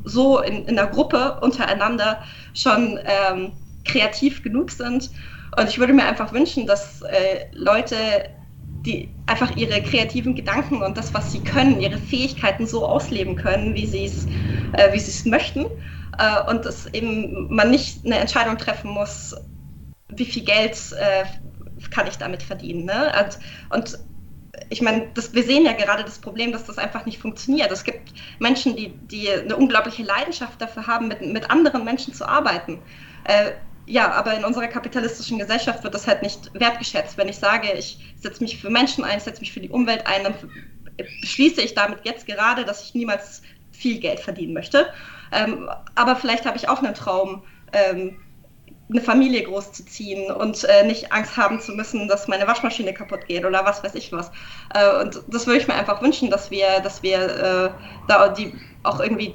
[0.04, 2.22] so in, in der Gruppe untereinander
[2.54, 3.52] schon ähm,
[3.84, 5.10] kreativ genug sind.
[5.56, 7.96] Und ich würde mir einfach wünschen, dass äh, Leute,
[8.86, 13.74] die einfach ihre kreativen Gedanken und das, was sie können, ihre Fähigkeiten so ausleben können,
[13.74, 14.10] wie sie
[14.72, 15.66] äh, es möchten.
[16.18, 19.36] Äh, und dass eben man nicht eine Entscheidung treffen muss,
[20.08, 21.24] wie viel Geld äh,
[21.90, 22.86] kann ich damit verdienen.
[22.86, 23.12] Ne?
[23.70, 23.98] Und, und
[24.68, 27.72] ich meine, wir sehen ja gerade das Problem, dass das einfach nicht funktioniert.
[27.72, 32.26] Es gibt Menschen, die, die eine unglaubliche Leidenschaft dafür haben, mit, mit anderen Menschen zu
[32.26, 32.78] arbeiten.
[33.24, 33.52] Äh,
[33.86, 37.16] ja, aber in unserer kapitalistischen Gesellschaft wird das halt nicht wertgeschätzt.
[37.16, 40.06] Wenn ich sage, ich setze mich für Menschen ein, ich setze mich für die Umwelt
[40.06, 40.34] ein, dann
[41.20, 44.86] beschließe ich damit jetzt gerade, dass ich niemals viel Geld verdienen möchte.
[45.32, 48.18] Ähm, aber vielleicht habe ich auch einen Traum, ähm,
[48.92, 53.44] eine Familie großzuziehen und äh, nicht Angst haben zu müssen, dass meine Waschmaschine kaputt geht
[53.44, 54.30] oder was weiß ich was.
[54.74, 57.70] Äh, und das würde ich mir einfach wünschen, dass wir, dass wir äh,
[58.08, 58.52] da die
[58.82, 59.34] auch irgendwie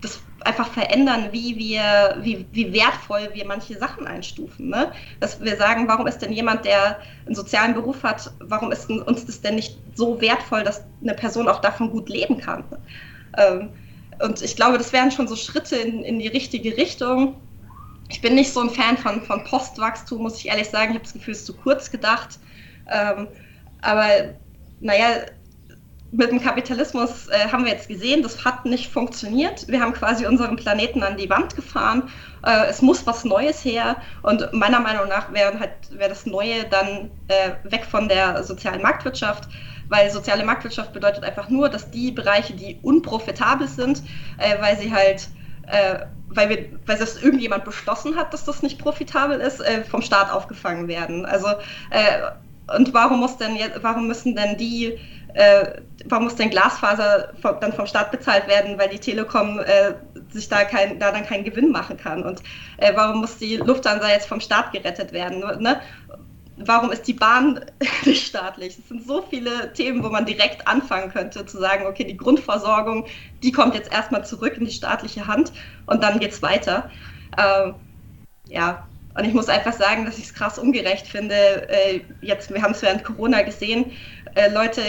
[0.00, 4.70] das einfach verändern, wie wir, wie, wie wertvoll wir manche Sachen einstufen.
[4.70, 4.92] Ne?
[5.18, 9.26] Dass wir sagen, warum ist denn jemand, der einen sozialen Beruf hat, warum ist uns
[9.26, 12.64] das denn nicht so wertvoll, dass eine Person auch davon gut leben kann?
[13.36, 13.70] Ähm,
[14.22, 17.36] und ich glaube, das wären schon so Schritte in, in die richtige Richtung
[18.10, 20.90] ich bin nicht so ein Fan von, von Postwachstum, muss ich ehrlich sagen.
[20.90, 22.38] Ich habe das Gefühl, es ist zu kurz gedacht.
[22.90, 23.28] Ähm,
[23.82, 24.34] aber
[24.80, 25.06] naja,
[26.12, 29.68] mit dem Kapitalismus äh, haben wir jetzt gesehen, das hat nicht funktioniert.
[29.68, 32.10] Wir haben quasi unseren Planeten an die Wand gefahren.
[32.44, 33.96] Äh, es muss was Neues her.
[34.22, 38.82] Und meiner Meinung nach wäre halt, wär das Neue dann äh, weg von der sozialen
[38.82, 39.48] Marktwirtschaft.
[39.88, 44.02] Weil soziale Marktwirtschaft bedeutet einfach nur, dass die Bereiche, die unprofitabel sind,
[44.38, 45.28] äh, weil sie halt
[45.70, 50.02] äh, weil, wir, weil das irgendjemand beschlossen hat, dass das nicht profitabel ist, äh, vom
[50.02, 51.26] Staat aufgefangen werden.
[51.26, 51.48] Also
[51.90, 52.30] äh,
[52.76, 54.98] und warum muss denn jetzt, warum müssen denn die,
[55.34, 59.94] äh, warum muss denn Glasfaser vom, dann vom Staat bezahlt werden, weil die Telekom äh,
[60.30, 62.22] sich da kein, da dann keinen Gewinn machen kann?
[62.22, 62.42] Und
[62.76, 65.40] äh, warum muss die Lufthansa jetzt vom Staat gerettet werden?
[65.60, 65.80] Ne?
[66.66, 67.64] Warum ist die Bahn
[68.04, 68.78] nicht staatlich?
[68.78, 73.06] Es sind so viele Themen, wo man direkt anfangen könnte, zu sagen, okay, die Grundversorgung,
[73.42, 75.52] die kommt jetzt erstmal zurück in die staatliche Hand
[75.86, 76.90] und dann geht es weiter.
[77.38, 77.74] Ähm,
[78.48, 81.68] ja, und ich muss einfach sagen, dass ich es krass ungerecht finde.
[81.68, 83.92] Äh, jetzt, wir haben es während Corona gesehen,
[84.34, 84.82] äh, Leute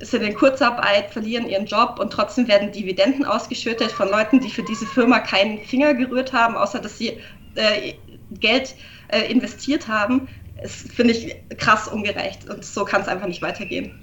[0.00, 4.62] sind in Kurzarbeit, verlieren ihren Job und trotzdem werden Dividenden ausgeschüttet von Leuten, die für
[4.62, 7.18] diese Firma keinen Finger gerührt haben, außer dass sie
[7.54, 7.94] äh,
[8.30, 8.74] Geld
[9.08, 13.98] äh, investiert haben es finde ich krass ungerecht und so kann es einfach nicht weitergehen.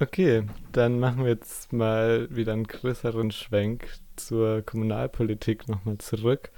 [0.00, 6.52] Okay, dann machen wir jetzt mal wieder einen größeren Schwenk zur Kommunalpolitik nochmal zurück.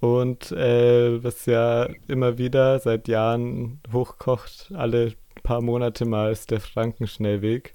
[0.00, 6.60] Und äh, was ja immer wieder seit Jahren hochkocht, alle paar Monate mal ist der
[6.60, 7.74] Frankenschnellweg.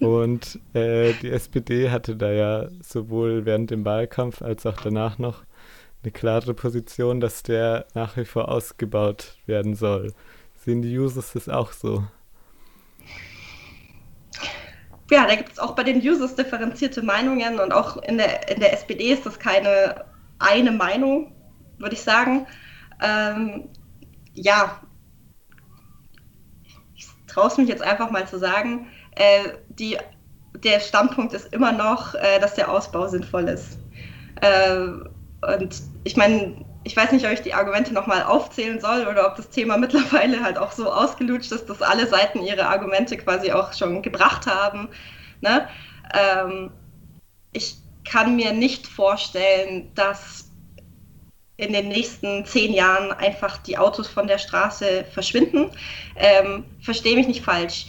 [0.00, 5.44] Und äh, die SPD hatte da ja sowohl während dem Wahlkampf als auch danach noch
[6.02, 10.14] eine klare Position, dass der nach wie vor ausgebaut werden soll.
[10.54, 12.04] Sehen die Users das auch so?
[15.10, 18.60] Ja, da gibt es auch bei den Users differenzierte Meinungen und auch in der, in
[18.60, 20.04] der SPD ist das keine
[20.38, 21.34] eine Meinung,
[21.78, 22.46] würde ich sagen.
[23.02, 23.70] Ähm,
[24.34, 24.80] ja,
[26.94, 29.98] ich traue es mich jetzt einfach mal zu sagen, äh, die,
[30.54, 33.78] der Standpunkt ist immer noch, äh, dass der Ausbau sinnvoll ist.
[34.40, 35.08] Äh,
[35.42, 39.36] und ich meine, ich weiß nicht, ob ich die Argumente nochmal aufzählen soll oder ob
[39.36, 43.72] das Thema mittlerweile halt auch so ausgelutscht ist, dass alle Seiten ihre Argumente quasi auch
[43.72, 44.88] schon gebracht haben.
[45.40, 45.68] Ne?
[46.14, 46.70] Ähm,
[47.52, 50.50] ich kann mir nicht vorstellen, dass
[51.56, 55.70] in den nächsten zehn Jahren einfach die Autos von der Straße verschwinden.
[56.16, 57.86] Ähm, Verstehe mich nicht falsch.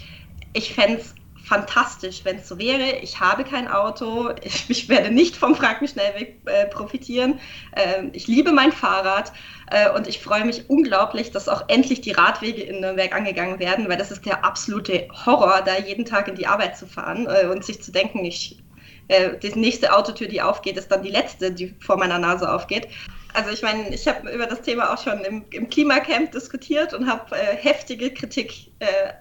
[0.53, 1.13] Ich fände es
[1.49, 2.97] fantastisch, wenn es so wäre.
[3.01, 7.39] Ich habe kein Auto, ich, ich werde nicht vom Frankenschnellweg äh, profitieren.
[7.75, 9.33] Ähm, ich liebe mein Fahrrad
[9.71, 13.89] äh, und ich freue mich unglaublich, dass auch endlich die Radwege in Nürnberg angegangen werden,
[13.89, 17.47] weil das ist der absolute Horror, da jeden Tag in die Arbeit zu fahren äh,
[17.47, 18.59] und sich zu denken, ich,
[19.07, 22.87] äh, die nächste Autotür, die aufgeht, ist dann die letzte, die vor meiner Nase aufgeht.
[23.33, 27.07] Also ich meine, ich habe über das Thema auch schon im, im Klimacamp diskutiert und
[27.07, 29.13] habe äh, heftige Kritik äh,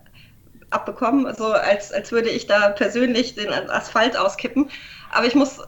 [0.70, 4.70] abbekommen, so als, als würde ich da persönlich den Asphalt auskippen.
[5.10, 5.60] Aber ich muss,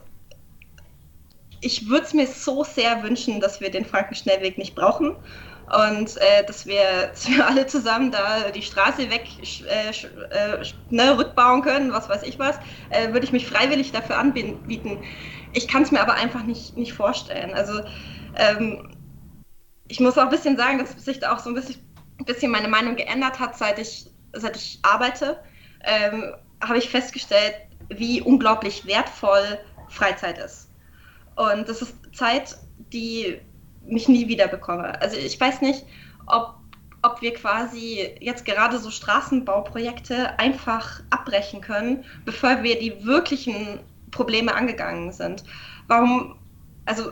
[1.61, 5.15] ich würde es mir so sehr wünschen, dass wir den Frankenschnellweg nicht brauchen
[5.71, 9.27] und äh, dass, wir, dass, wir, alle zusammen da die Straße weg
[9.67, 12.57] äh, äh, ne, rückbauen können, was weiß ich was,
[12.89, 14.99] äh, würde ich mich freiwillig dafür anbieten.
[15.53, 17.53] Ich kann es mir aber einfach nicht, nicht vorstellen.
[17.53, 17.81] Also
[18.35, 18.95] ähm,
[19.87, 21.75] ich muss auch ein bisschen sagen, dass sich da auch so ein bisschen,
[22.19, 25.39] ein bisschen meine Meinung geändert hat, seit ich, seit ich arbeite.
[25.83, 27.55] Ähm, habe ich festgestellt,
[27.89, 30.69] wie unglaublich wertvoll Freizeit ist.
[31.35, 32.57] Und das ist Zeit,
[32.93, 33.39] die
[33.85, 34.99] mich nie wieder bekomme.
[35.01, 35.85] Also ich weiß nicht,
[36.27, 36.55] ob,
[37.01, 43.79] ob wir quasi jetzt gerade so Straßenbauprojekte einfach abbrechen können, bevor wir die wirklichen
[44.11, 45.43] Probleme angegangen sind.
[45.87, 46.37] Warum,
[46.85, 47.11] also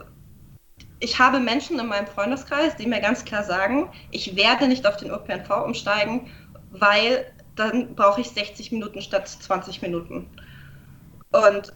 [1.00, 4.98] ich habe Menschen in meinem Freundeskreis, die mir ganz klar sagen, ich werde nicht auf
[4.98, 6.28] den ÖPNV umsteigen,
[6.72, 10.28] weil dann brauche ich 60 Minuten statt 20 Minuten.
[11.32, 11.74] Und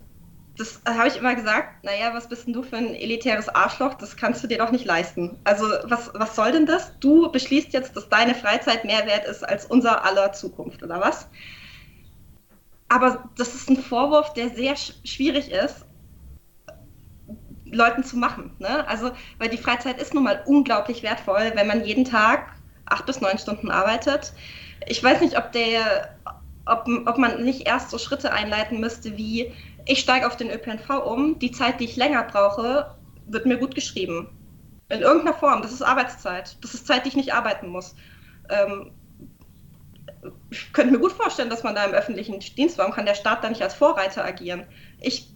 [0.57, 3.95] das habe ich immer gesagt, naja, was bist denn du für ein elitäres Arschloch?
[3.95, 5.37] Das kannst du dir doch nicht leisten.
[5.43, 6.97] Also was, was soll denn das?
[6.99, 11.27] Du beschließt jetzt, dass deine Freizeit mehr wert ist als unser aller Zukunft, oder was?
[12.87, 15.85] Aber das ist ein Vorwurf, der sehr sch schwierig ist,
[17.65, 18.51] Leuten zu machen.
[18.59, 18.87] Ne?
[18.87, 22.53] Also, weil die Freizeit ist nun mal unglaublich wertvoll, wenn man jeden Tag
[22.85, 24.33] acht bis neun Stunden arbeitet.
[24.87, 26.15] Ich weiß nicht, ob der,
[26.65, 29.53] ob, ob man nicht erst so Schritte einleiten müsste wie
[29.85, 33.75] ich steige auf den ÖPNV um, die Zeit, die ich länger brauche, wird mir gut
[33.75, 34.29] geschrieben.
[34.89, 35.61] In irgendeiner Form.
[35.61, 36.57] Das ist Arbeitszeit.
[36.61, 37.95] Das ist Zeit, die ich nicht arbeiten muss.
[38.49, 38.91] Ähm,
[40.51, 43.43] ich könnte mir gut vorstellen, dass man da im öffentlichen Dienst, warum kann der Staat
[43.43, 44.65] da nicht als Vorreiter agieren?
[45.01, 45.33] Ich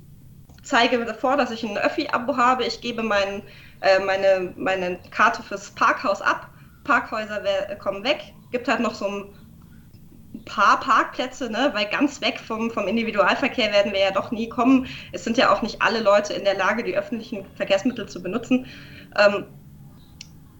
[0.64, 3.44] zeige vor, dass ich ein Öffi-Abo habe, ich gebe mein,
[3.82, 6.50] äh, meine, meine Karte fürs Parkhaus ab,
[6.84, 7.42] Parkhäuser
[7.80, 9.36] kommen weg, gibt halt noch so ein
[10.46, 11.72] paar Parkplätze, ne?
[11.74, 14.88] weil ganz weg vom, vom Individualverkehr werden wir ja doch nie kommen.
[15.12, 18.66] Es sind ja auch nicht alle Leute in der Lage, die öffentlichen Verkehrsmittel zu benutzen.
[19.18, 19.46] Ähm,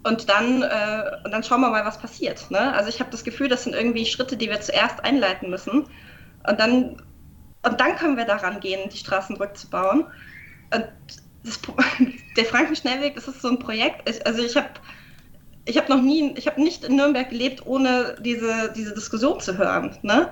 [0.04, 2.50] und dann, äh, und dann schauen wir mal, was passiert.
[2.50, 2.74] Ne?
[2.74, 5.86] Also ich habe das Gefühl, das sind irgendwie Schritte, die wir zuerst einleiten müssen.
[6.48, 7.02] Und dann,
[7.64, 10.06] und dann können wir daran gehen, die Straßen rückzubauen.
[10.74, 10.88] Und
[11.44, 11.60] das,
[12.38, 14.10] der Frankenschnellweg, das ist so ein Projekt.
[14.10, 14.70] Ich, also ich habe
[15.68, 19.58] ich habe noch nie, ich habe nicht in Nürnberg gelebt, ohne diese, diese Diskussion zu
[19.58, 19.98] hören.
[20.02, 20.32] Ne?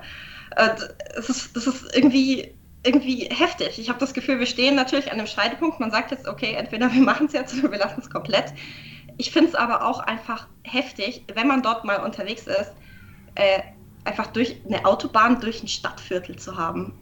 [0.56, 0.70] Äh,
[1.16, 3.78] das, ist, das ist irgendwie, irgendwie heftig.
[3.78, 5.80] Ich habe das Gefühl, wir stehen natürlich an einem Scheidepunkt.
[5.80, 8.54] Man sagt jetzt, okay, entweder wir machen es jetzt oder wir lassen es komplett.
[9.18, 12.72] Ich finde es aber auch einfach heftig, wenn man dort mal unterwegs ist,
[13.36, 13.62] äh,
[14.06, 16.94] einfach durch eine Autobahn durch ein Stadtviertel zu haben.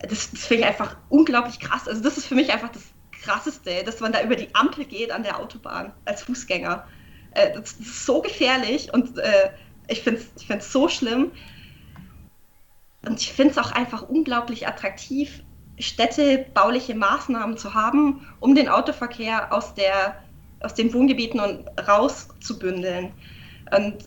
[0.00, 1.88] Das, das finde ich einfach unglaublich krass.
[1.88, 2.82] Also das ist für mich einfach das
[3.22, 6.86] Krasseste, dass man da über die Ampel geht an der Autobahn als Fußgänger.
[7.36, 9.50] Äh, das ist so gefährlich und äh,
[9.88, 11.32] ich finde es ich find's so schlimm.
[13.04, 15.44] Und ich finde es auch einfach unglaublich attraktiv,
[15.78, 20.16] städtebauliche Maßnahmen zu haben, um den Autoverkehr aus, der,
[20.60, 23.12] aus den Wohngebieten und rauszubündeln.
[23.76, 23.98] Und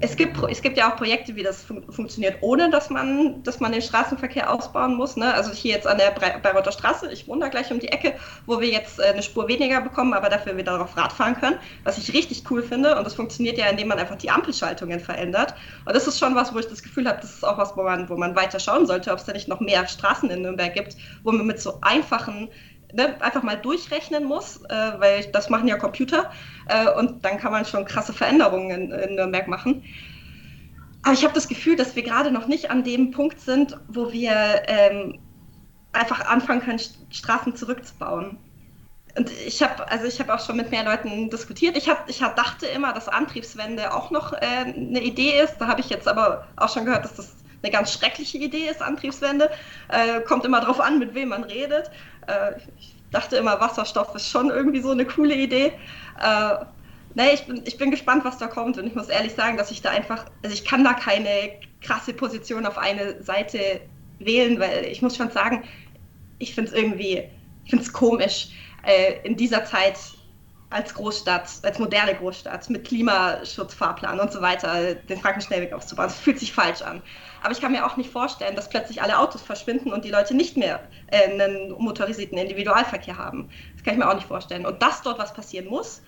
[0.00, 3.58] es gibt, es gibt ja auch Projekte, wie das fun funktioniert, ohne dass man, dass
[3.58, 5.16] man den Straßenverkehr ausbauen muss.
[5.16, 5.32] Ne?
[5.34, 8.14] Also hier jetzt an der Bayreuther Straße, ich wohne da gleich um die Ecke,
[8.46, 11.58] wo wir jetzt äh, eine Spur weniger bekommen, aber dafür wieder darauf Rad fahren können,
[11.82, 12.96] was ich richtig cool finde.
[12.96, 15.54] Und das funktioniert ja, indem man einfach die Ampelschaltungen verändert.
[15.84, 17.82] Und das ist schon was, wo ich das Gefühl habe, das ist auch was, wo
[17.82, 20.74] man, wo man weiter schauen sollte, ob es da nicht noch mehr Straßen in Nürnberg
[20.74, 22.48] gibt, wo man mit so einfachen
[22.94, 26.30] Ne, einfach mal durchrechnen muss, äh, weil das machen ja Computer
[26.68, 29.84] äh, und dann kann man schon krasse Veränderungen in, in Nürnberg machen.
[31.02, 34.10] Aber ich habe das Gefühl, dass wir gerade noch nicht an dem Punkt sind, wo
[34.10, 35.18] wir ähm,
[35.92, 38.38] einfach anfangen können, Straßen zurückzubauen.
[39.16, 41.76] Und ich habe also ich auch schon mit mehr Leuten diskutiert.
[41.76, 45.58] Ich, hab, ich hab, dachte immer, dass Antriebswende auch noch äh, eine Idee ist.
[45.58, 48.80] Da habe ich jetzt aber auch schon gehört, dass das eine ganz schreckliche Idee ist,
[48.80, 49.50] Antriebswende.
[49.88, 51.90] Äh, kommt immer darauf an, mit wem man redet.
[52.28, 55.72] Äh, ich dachte immer, Wasserstoff ist schon irgendwie so eine coole Idee.
[56.20, 56.64] Äh,
[57.14, 58.78] nee, ich bin, ich bin gespannt, was da kommt.
[58.78, 62.12] Und ich muss ehrlich sagen, dass ich da einfach, also ich kann da keine krasse
[62.12, 63.80] Position auf eine Seite
[64.18, 65.64] wählen, weil ich muss schon sagen,
[66.38, 67.24] ich finde es irgendwie,
[67.64, 68.48] ich finde es komisch,
[68.82, 69.96] äh, in dieser Zeit
[70.70, 76.08] als Großstadt, als moderne Großstadt mit Klimaschutzfahrplan und so weiter den Frankenschnellweg aufzubauen.
[76.08, 77.02] Das fühlt sich falsch an.
[77.42, 80.34] Aber ich kann mir auch nicht vorstellen, dass plötzlich alle Autos verschwinden und die Leute
[80.34, 83.48] nicht mehr äh, einen motorisierten Individualverkehr haben.
[83.74, 84.66] Das kann ich mir auch nicht vorstellen.
[84.66, 86.02] Und dass dort was passieren muss,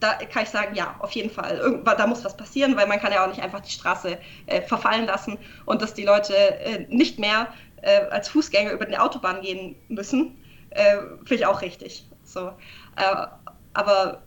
[0.00, 1.58] da kann ich sagen, ja, auf jeden Fall.
[1.58, 4.62] Irgendwann, da muss was passieren, weil man kann ja auch nicht einfach die Straße äh,
[4.62, 7.48] verfallen lassen und dass die Leute äh, nicht mehr
[7.82, 12.04] äh, als Fußgänger über die Autobahn gehen müssen, äh, finde ich auch richtig.
[12.24, 12.52] So.
[13.74, 14.22] Aber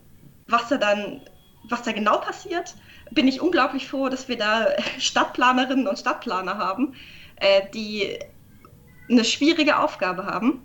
[0.48, 1.22] was da dann,
[1.70, 2.76] was da genau passiert,
[3.12, 4.68] bin ich unglaublich froh, dass wir da
[5.00, 6.96] Stadtplanerinnen und Stadtplaner haben,
[7.38, 8.20] äh, die
[9.10, 10.62] eine schwierige Aufgabe haben.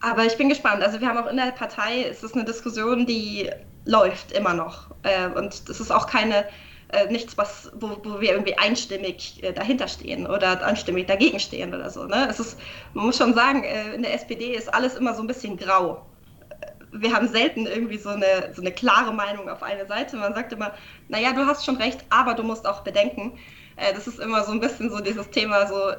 [0.00, 0.82] Aber ich bin gespannt.
[0.82, 3.50] Also wir haben auch in der Partei, es ist eine Diskussion, die
[3.84, 4.90] läuft immer noch.
[5.02, 6.44] Äh, und das ist auch keine,
[6.92, 11.74] äh, nichts, was, wo, wo wir irgendwie einstimmig äh, dahinter stehen oder einstimmig dagegen stehen
[11.74, 12.04] oder so.
[12.04, 12.28] Ne?
[12.30, 12.58] Es ist,
[12.94, 16.06] man muss schon sagen, in der SPD ist alles immer so ein bisschen grau.
[16.92, 20.16] Wir haben selten irgendwie so eine, so eine klare Meinung auf eine Seite.
[20.16, 20.72] Man sagt immer,
[21.08, 23.38] naja, du hast schon recht, aber du musst auch bedenken.
[23.76, 25.92] Äh, das ist immer so ein bisschen so dieses Thema, so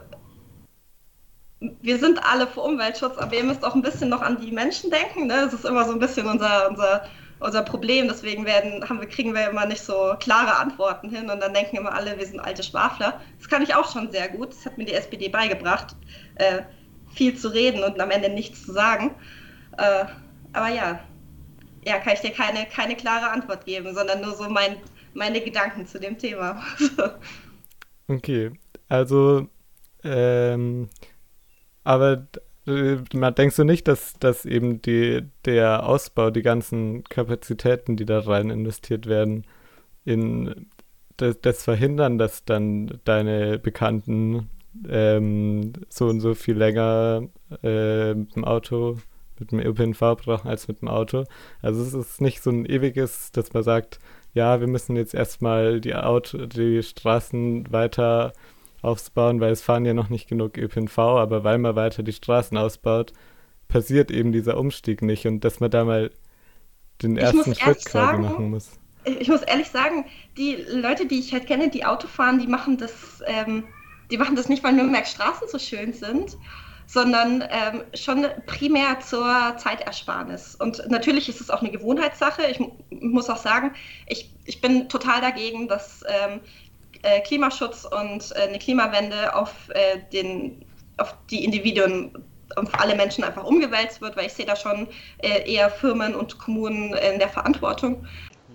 [1.60, 4.90] wir sind alle für Umweltschutz, aber ihr müsst auch ein bisschen noch an die Menschen
[4.90, 5.28] denken.
[5.28, 5.42] Ne?
[5.44, 7.06] Das ist immer so ein bisschen unser, unser,
[7.40, 8.08] unser Problem.
[8.08, 11.78] Deswegen werden, haben wir, kriegen wir immer nicht so klare Antworten hin und dann denken
[11.78, 13.20] immer alle, wir sind alte Schwafler.
[13.38, 14.52] Das kann ich auch schon sehr gut.
[14.52, 15.96] Das hat mir die SPD beigebracht,
[16.36, 16.62] äh,
[17.14, 19.16] viel zu reden und am Ende nichts zu sagen.
[19.78, 20.06] Äh,
[20.54, 21.00] aber ja,
[21.86, 24.78] ja, kann ich dir keine, keine klare Antwort geben, sondern nur so mein,
[25.14, 26.62] meine Gedanken zu dem Thema.
[28.08, 28.52] okay,
[28.88, 29.48] also
[30.04, 30.90] ähm,
[31.84, 32.28] aber
[32.68, 32.98] äh,
[33.32, 38.50] denkst du nicht, dass, dass eben die, der Ausbau, die ganzen Kapazitäten, die da rein
[38.50, 39.46] investiert werden,
[40.06, 40.68] in
[41.18, 44.50] das, das verhindern, dass dann deine Bekannten
[44.88, 47.28] ähm, so und so viel länger
[47.64, 48.98] äh, mit dem Auto,
[49.40, 51.26] mit dem ÖPNV brauchen als mit dem Auto.
[51.62, 54.00] Also es ist nicht so ein ewiges, dass man sagt,
[54.34, 58.34] ja, wir müssen jetzt erstmal die Auto, die Straßen weiter
[58.82, 62.58] ausbauen, weil es fahren ja noch nicht genug ÖPNV, aber weil man weiter die Straßen
[62.58, 63.14] ausbaut,
[63.68, 66.12] passiert eben dieser Umstieg nicht und dass man da mal
[67.02, 68.72] den ersten Schritt quasi machen muss.
[69.06, 70.06] Ich muss ehrlich sagen,
[70.38, 73.64] die Leute, die ich halt kenne, die Auto fahren, die machen das, ähm,
[74.12, 76.38] die machen das nicht, weil Nürnbergs Straßen so schön sind,
[76.90, 80.56] sondern ähm, schon primär zur Zeitersparnis.
[80.56, 82.42] Und natürlich ist es auch eine Gewohnheitssache.
[82.50, 82.60] Ich
[82.90, 83.76] muss auch sagen,
[84.08, 86.40] ich, ich bin total dagegen, dass ähm,
[87.04, 90.66] äh, Klimaschutz und äh, eine Klimawende auf, äh, den,
[90.98, 92.12] auf die Individuen,
[92.56, 94.88] auf alle Menschen einfach umgewälzt wird, weil ich sehe da schon
[95.20, 98.08] äh, eher Firmen und Kommunen in der Verantwortung.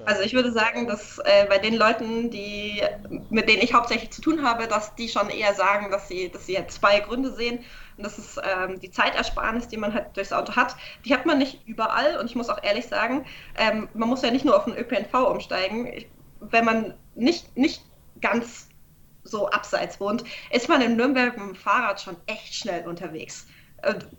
[0.07, 2.83] Also ich würde sagen, dass äh, bei den Leuten, die,
[3.31, 6.47] mit denen ich hauptsächlich zu tun habe, dass die schon eher sagen, dass sie, dass
[6.47, 7.61] sie zwei Gründe sehen.
[7.97, 10.77] Und das ist ähm, die Zeitersparnis, die man halt durchs Auto hat.
[11.05, 12.19] Die hat man nicht überall.
[12.19, 13.25] Und ich muss auch ehrlich sagen,
[13.57, 15.87] ähm, man muss ja nicht nur auf den ÖPNV umsteigen.
[15.87, 16.09] Ich,
[16.41, 17.83] wenn man nicht, nicht
[18.21, 18.69] ganz
[19.23, 23.47] so abseits wohnt, ist man in Nürnberg mit dem Fahrrad schon echt schnell unterwegs.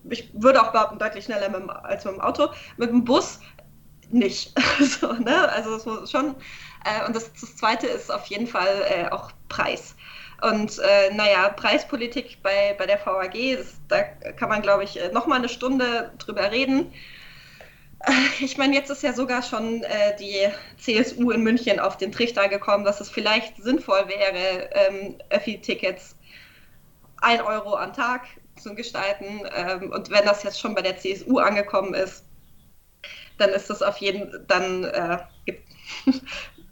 [0.09, 2.49] Ich würde auch behaupten, deutlich schneller mit dem, als mit dem Auto.
[2.77, 3.39] Mit dem Bus
[4.11, 4.53] nicht.
[4.79, 5.49] so, ne?
[5.49, 6.35] Also schon.
[6.85, 9.94] Äh, und das, das, Zweite ist auf jeden Fall äh, auch Preis.
[10.41, 15.11] Und äh, naja, Preispolitik bei, bei der VAG, das, da kann man, glaube ich, äh,
[15.11, 16.91] noch mal eine Stunde drüber reden.
[18.39, 22.47] Ich meine, jetzt ist ja sogar schon äh, die CSU in München auf den Trichter
[22.49, 26.15] gekommen, dass es vielleicht sinnvoll wäre, ähm, Öffi-Tickets
[27.21, 28.27] 1 Euro am Tag
[28.57, 29.41] zu gestalten.
[29.55, 32.25] Ähm, und wenn das jetzt schon bei der CSU angekommen ist,
[33.37, 35.67] dann ist das auf jeden dann äh, gibt,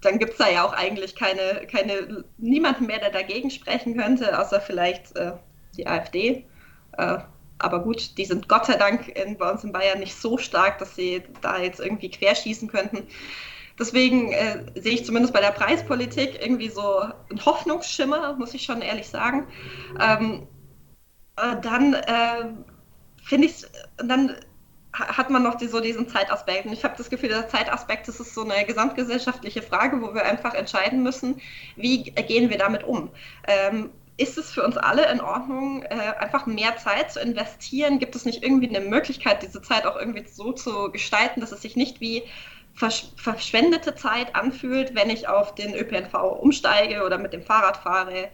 [0.05, 4.37] dann gibt es da ja auch eigentlich keine, keine niemanden mehr, der dagegen sprechen könnte,
[4.39, 5.33] außer vielleicht äh,
[5.77, 6.45] die AfD.
[6.97, 7.17] Äh,
[7.59, 10.79] aber gut, die sind Gott sei Dank in, bei uns in Bayern nicht so stark,
[10.79, 13.07] dass sie da jetzt irgendwie querschießen könnten.
[13.79, 18.81] Deswegen äh, sehe ich zumindest bei der Preispolitik irgendwie so einen Hoffnungsschimmer, muss ich schon
[18.81, 19.47] ehrlich sagen.
[19.99, 20.47] Ähm,
[21.37, 22.53] äh, dann äh,
[23.23, 23.65] finde ich
[23.97, 24.35] dann
[24.93, 26.65] hat man noch die, so diesen Zeitaspekt.
[26.65, 30.23] Und ich habe das Gefühl, der Zeitaspekt das ist so eine gesamtgesellschaftliche Frage, wo wir
[30.25, 31.41] einfach entscheiden müssen,
[31.75, 33.09] wie gehen wir damit um.
[33.47, 37.97] Ähm, ist es für uns alle in Ordnung, äh, einfach mehr Zeit zu investieren?
[37.97, 41.63] Gibt es nicht irgendwie eine Möglichkeit, diese Zeit auch irgendwie so zu gestalten, dass es
[41.63, 42.23] sich nicht wie
[42.75, 48.29] versch verschwendete Zeit anfühlt, wenn ich auf den ÖPNV umsteige oder mit dem Fahrrad fahre?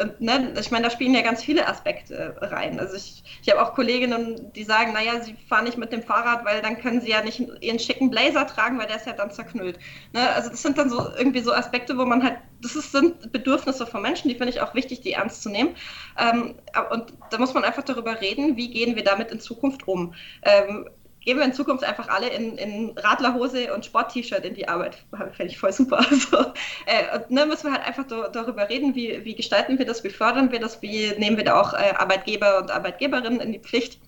[0.00, 2.80] Und ne, ich meine, da spielen ja ganz viele Aspekte rein.
[2.80, 6.46] Also ich, ich habe auch Kolleginnen, die sagen, naja, sie fahren nicht mit dem Fahrrad,
[6.46, 9.30] weil dann können sie ja nicht ihren schicken Blazer tragen, weil der ist ja dann
[9.30, 9.78] zerknüllt.
[10.14, 10.30] Ne?
[10.30, 13.86] Also das sind dann so irgendwie so Aspekte, wo man halt, das ist, sind Bedürfnisse
[13.86, 15.76] von Menschen, die finde ich auch wichtig, die ernst zu nehmen.
[16.18, 16.54] Ähm,
[16.90, 20.14] und da muss man einfach darüber reden, wie gehen wir damit in Zukunft um.
[20.42, 20.88] Ähm,
[21.24, 25.04] gehen wir in Zukunft einfach alle in, in Radlerhose und Sport-T-Shirt in die Arbeit.
[25.32, 26.04] Fände ich voll super.
[26.12, 26.52] Also,
[26.86, 30.04] äh, und ne, müssen wir halt einfach do, darüber reden, wie, wie gestalten wir das,
[30.04, 33.60] wie fördern wir das, wie nehmen wir da auch äh, Arbeitgeber und Arbeitgeberinnen in die
[33.60, 34.00] Pflicht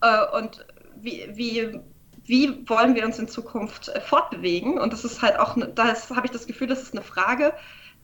[0.00, 0.64] äh, und
[0.96, 1.80] wie, wie,
[2.24, 4.78] wie wollen wir uns in Zukunft äh, fortbewegen.
[4.78, 7.52] Und das ist halt auch, ne, da habe ich das Gefühl, das ist eine Frage,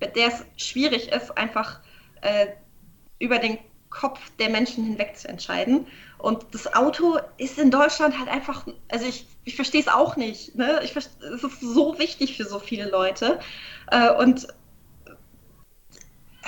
[0.00, 1.80] bei der es schwierig ist, einfach
[2.20, 2.48] äh,
[3.18, 3.58] über den
[3.90, 5.86] Kopf der Menschen hinweg zu entscheiden
[6.22, 10.54] Und das Auto ist in Deutschland halt einfach, also ich, ich verstehe es auch nicht.
[10.54, 10.80] Ne?
[10.84, 13.40] Ich es ist so wichtig für so viele Leute.
[13.90, 14.46] Äh, und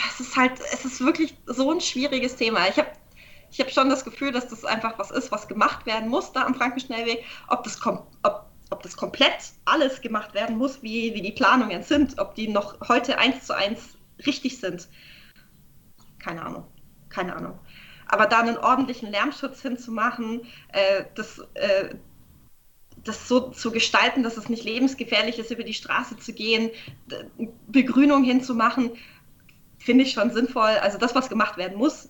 [0.09, 2.69] es ist halt, es ist wirklich so ein schwieriges Thema.
[2.69, 2.89] Ich habe
[3.51, 6.45] ich hab schon das Gefühl, dass das einfach was ist, was gemacht werden muss da
[6.45, 7.25] am Frankenschnellweg.
[7.49, 12.21] Ob das, ob, ob das komplett alles gemacht werden muss, wie, wie die Planungen sind,
[12.21, 14.89] ob die noch heute eins zu eins richtig sind.
[16.21, 16.69] Keine Ahnung.
[17.09, 17.59] Keine Ahnung.
[18.07, 21.95] Aber da einen ordentlichen Lärmschutz hinzumachen, äh, das, äh,
[23.03, 26.71] das so zu gestalten, dass es nicht lebensgefährlich ist, über die Straße zu gehen,
[27.67, 28.93] Begrünung hinzumachen,
[29.79, 30.77] finde ich schon sinnvoll.
[30.81, 32.09] Also das, was gemacht werden muss,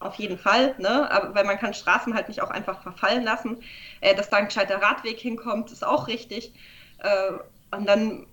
[0.00, 1.10] auf jeden Fall, ne?
[1.10, 3.62] Aber, weil man kann Straßen halt nicht auch einfach verfallen lassen.
[4.00, 6.52] Äh, dass da ein gescheiter Radweg hinkommt, ist auch richtig.
[6.98, 7.32] Äh,
[7.76, 8.26] und dann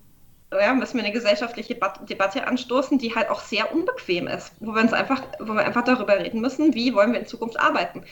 [0.52, 4.82] ja, müssen wir eine gesellschaftliche Debatte anstoßen, die halt auch sehr unbequem ist, wo wir
[4.82, 8.04] uns einfach, wo wir einfach darüber reden müssen, wie wollen wir in Zukunft arbeiten.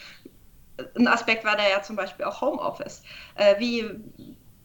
[0.96, 3.02] Ein Aspekt war da ja zum Beispiel auch Homeoffice.
[3.36, 3.86] Äh, wie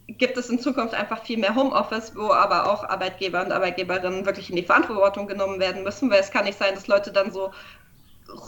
[0.06, 4.50] gibt es in Zukunft einfach viel mehr Homeoffice, wo aber auch Arbeitgeber und Arbeitgeberinnen wirklich
[4.50, 7.52] in die Verantwortung genommen werden müssen, weil es kann nicht sein, dass Leute dann so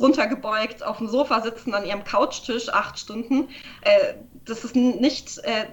[0.01, 3.49] runtergebeugt auf dem Sofa sitzen an ihrem Couchtisch acht Stunden.
[3.83, 4.15] Äh,
[4.45, 5.67] das ist nicht äh,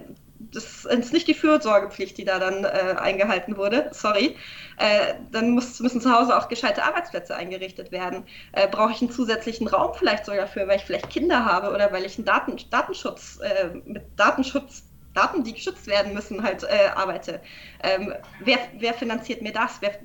[0.50, 4.36] das ist nicht die Fürsorgepflicht, die da dann äh, eingehalten wurde, sorry.
[4.78, 8.24] Äh, dann muss, müssen zu Hause auch gescheite Arbeitsplätze eingerichtet werden.
[8.52, 11.92] Äh, Brauche ich einen zusätzlichen Raum vielleicht sogar für, weil ich vielleicht Kinder habe oder
[11.92, 14.84] weil ich einen Daten, Datenschutz äh, mit Datenschutz
[15.14, 17.40] Daten, die geschützt werden müssen, halt äh, arbeite.
[17.82, 19.78] Ähm, wer, wer finanziert mir das?
[19.80, 19.98] Wer,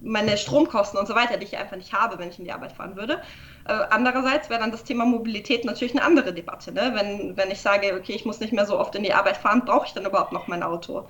[0.00, 2.72] meine Stromkosten und so weiter, die ich einfach nicht habe, wenn ich in die Arbeit
[2.72, 3.22] fahren würde.
[3.66, 6.72] Äh, andererseits wäre dann das Thema Mobilität natürlich eine andere Debatte.
[6.72, 6.92] Ne?
[6.94, 9.62] Wenn, wenn ich sage, okay, ich muss nicht mehr so oft in die Arbeit fahren,
[9.64, 11.08] brauche ich dann überhaupt noch mein Auto?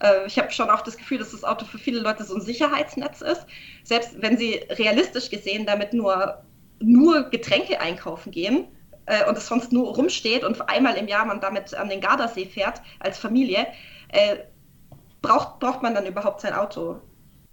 [0.00, 2.40] Äh, ich habe schon auch das Gefühl, dass das Auto für viele Leute so ein
[2.40, 3.46] Sicherheitsnetz ist.
[3.84, 6.42] Selbst wenn sie realistisch gesehen damit nur,
[6.80, 8.68] nur Getränke einkaufen gehen,
[9.10, 12.46] äh, und es sonst nur rumsteht und einmal im Jahr man damit an den Gardasee
[12.46, 13.66] fährt als Familie,
[14.08, 14.36] äh,
[15.20, 17.00] braucht, braucht man dann überhaupt sein Auto?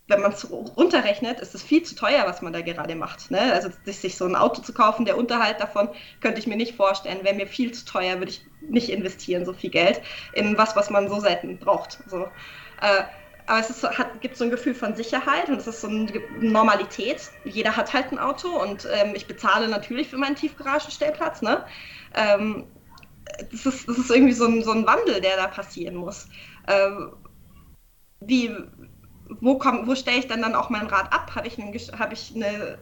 [0.08, 3.30] Wenn man es runterrechnet, ist es viel zu teuer, was man da gerade macht.
[3.30, 3.54] Ne?
[3.54, 5.90] Also sich so ein Auto zu kaufen, der Unterhalt davon
[6.22, 7.24] könnte ich mir nicht vorstellen.
[7.24, 10.02] Wäre mir viel zu teuer, würde ich nicht investieren, so viel Geld
[10.34, 12.00] in was, was man so selten braucht.
[12.08, 12.24] So.
[12.82, 13.04] Äh,
[13.48, 16.12] aber es ist, hat, gibt so ein Gefühl von Sicherheit und es ist so eine
[16.40, 17.30] Normalität.
[17.46, 21.42] Jeder hat halt ein Auto und ähm, ich bezahle natürlich für meinen Tiefgaragenstellplatz.
[21.42, 21.66] Ne?
[22.14, 22.66] Ähm,
[23.52, 26.28] das, ist, das ist irgendwie so ein, so ein Wandel, der da passieren muss.
[26.68, 27.14] Ähm,
[28.20, 28.54] wie,
[29.42, 31.32] wo, wo stelle ich denn dann auch mein Rad ab?
[31.36, 32.78] Habe ich, ein, hab ich eine,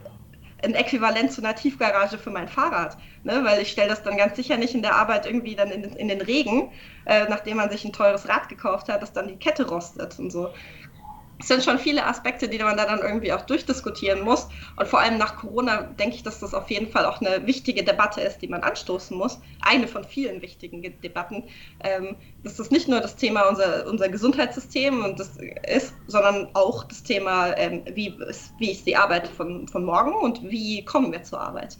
[0.63, 2.97] ein Äquivalent zu einer Tiefgarage für mein Fahrrad?
[3.23, 3.43] Ne?
[3.43, 6.07] Weil ich stelle das dann ganz sicher nicht in der Arbeit irgendwie dann in, in
[6.07, 6.71] den Regen,
[7.05, 10.31] äh, nachdem man sich ein teures Rad gekauft hat, dass dann die Kette rostet und
[10.31, 10.49] so
[11.37, 14.47] es sind schon viele Aspekte, die man da dann irgendwie auch durchdiskutieren muss.
[14.77, 17.83] Und vor allem nach Corona denke ich, dass das auf jeden Fall auch eine wichtige
[17.83, 19.39] Debatte ist, die man anstoßen muss.
[19.61, 21.43] Eine von vielen wichtigen Debatten.
[21.83, 26.85] Ähm, dass das nicht nur das Thema unser, unser Gesundheitssystem und das ist, sondern auch
[26.85, 31.11] das Thema, ähm, wie, ist, wie ist die Arbeit von, von morgen und wie kommen
[31.11, 31.77] wir zur Arbeit.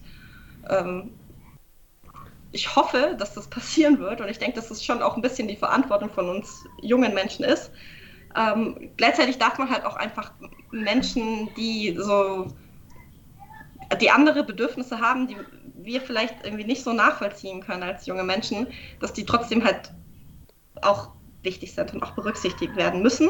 [0.69, 1.11] Ähm,
[2.51, 5.47] ich hoffe, dass das passieren wird und ich denke, dass das schon auch ein bisschen
[5.47, 7.71] die Verantwortung von uns jungen Menschen ist,
[8.35, 10.31] ähm, gleichzeitig darf man halt auch einfach
[10.71, 12.47] Menschen, die so
[14.01, 15.37] die andere Bedürfnisse haben, die
[15.75, 18.67] wir vielleicht irgendwie nicht so nachvollziehen können als junge Menschen,
[18.99, 19.91] dass die trotzdem halt
[20.81, 21.09] auch
[21.43, 23.29] wichtig sind und auch berücksichtigt werden müssen.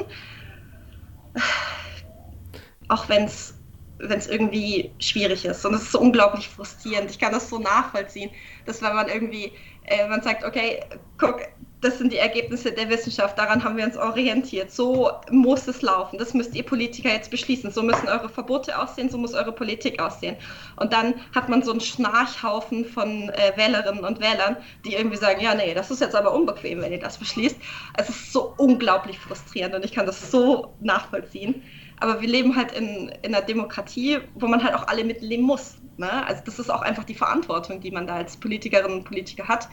[2.87, 3.55] Auch wenn es
[3.97, 5.65] wenn es irgendwie schwierig ist.
[5.65, 7.09] Und es ist so unglaublich frustrierend.
[7.09, 8.29] Ich kann das so nachvollziehen,
[8.65, 9.53] dass wenn man irgendwie,
[9.85, 10.83] äh, man sagt, okay,
[11.17, 11.41] guck,
[11.85, 14.71] das sind die Ergebnisse der Wissenschaft, daran haben wir uns orientiert.
[14.71, 16.17] So muss es laufen.
[16.17, 17.69] Das müsst ihr Politiker jetzt beschließen.
[17.71, 20.35] So müssen eure Verbote aussehen, so muss eure Politik aussehen.
[20.77, 25.41] Und dann hat man so einen Schnarchhaufen von äh, Wählerinnen und Wählern, die irgendwie sagen,
[25.41, 27.57] ja, nee, das ist jetzt aber unbequem, wenn ihr das beschließt.
[27.97, 31.61] Es ist so unglaublich frustrierend und ich kann das so nachvollziehen.
[31.99, 35.77] Aber wir leben halt in, in einer Demokratie, wo man halt auch alle mitleben muss.
[35.97, 36.25] Ne?
[36.25, 39.69] Also das ist auch einfach die Verantwortung, die man da als Politikerinnen und Politiker hat.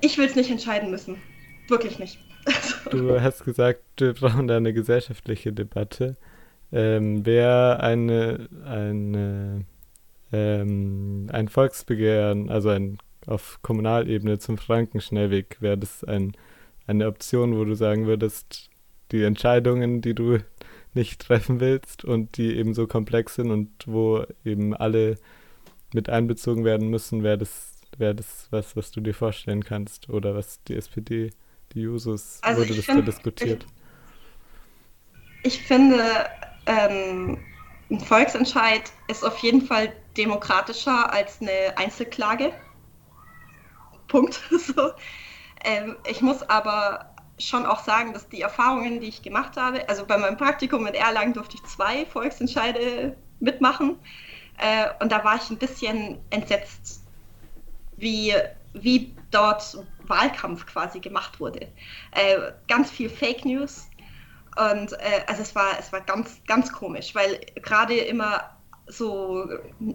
[0.00, 1.16] Ich will es nicht entscheiden müssen.
[1.68, 2.18] Wirklich nicht.
[2.90, 6.16] Du hast gesagt, wir brauchen da eine gesellschaftliche Debatte.
[6.70, 9.64] Ähm, Wäre eine, eine,
[10.32, 16.32] ähm, ein Volksbegehren, also ein auf Kommunalebene zum Frankenschnellweg, wäre das ein,
[16.86, 18.70] eine Option, wo du sagen würdest,
[19.12, 20.38] die Entscheidungen, die du
[20.94, 25.16] nicht treffen willst und die eben so komplex sind und wo eben alle
[25.92, 30.34] mit einbezogen werden müssen, wäre das wäre das was, was du dir vorstellen kannst oder
[30.34, 31.32] was die SPD,
[31.72, 33.66] die Jusos, also wurde das find, da diskutiert?
[35.42, 36.00] Ich, ich finde,
[36.66, 37.38] ähm,
[37.90, 42.52] ein Volksentscheid ist auf jeden Fall demokratischer als eine Einzelklage.
[44.08, 44.40] Punkt.
[44.50, 44.90] So.
[45.64, 50.06] Ähm, ich muss aber schon auch sagen, dass die Erfahrungen, die ich gemacht habe, also
[50.06, 53.98] bei meinem Praktikum in Erlangen durfte ich zwei Volksentscheide mitmachen.
[54.58, 57.05] Äh, und da war ich ein bisschen entsetzt,
[57.96, 58.34] wie,
[58.74, 61.68] wie dort Wahlkampf quasi gemacht wurde.
[62.12, 63.88] Äh, ganz viel Fake News.
[64.56, 68.56] Und äh, also es war, es war ganz, ganz komisch, weil gerade immer
[68.88, 69.48] so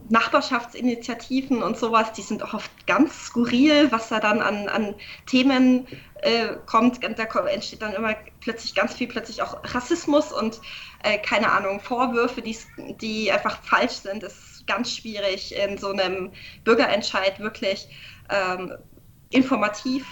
[0.10, 4.96] Nachbarschaftsinitiativen und sowas, die sind auch oft ganz skurril, was da dann an, an
[5.28, 5.88] Themen
[6.22, 7.02] äh, kommt.
[7.02, 10.60] Da entsteht dann immer plötzlich ganz viel, plötzlich auch Rassismus und
[11.04, 12.58] äh, keine Ahnung, Vorwürfe, die,
[13.00, 14.24] die einfach falsch sind.
[14.24, 16.32] Ist ganz schwierig in so einem
[16.64, 17.88] Bürgerentscheid wirklich
[18.30, 18.74] ähm,
[19.30, 20.06] informativ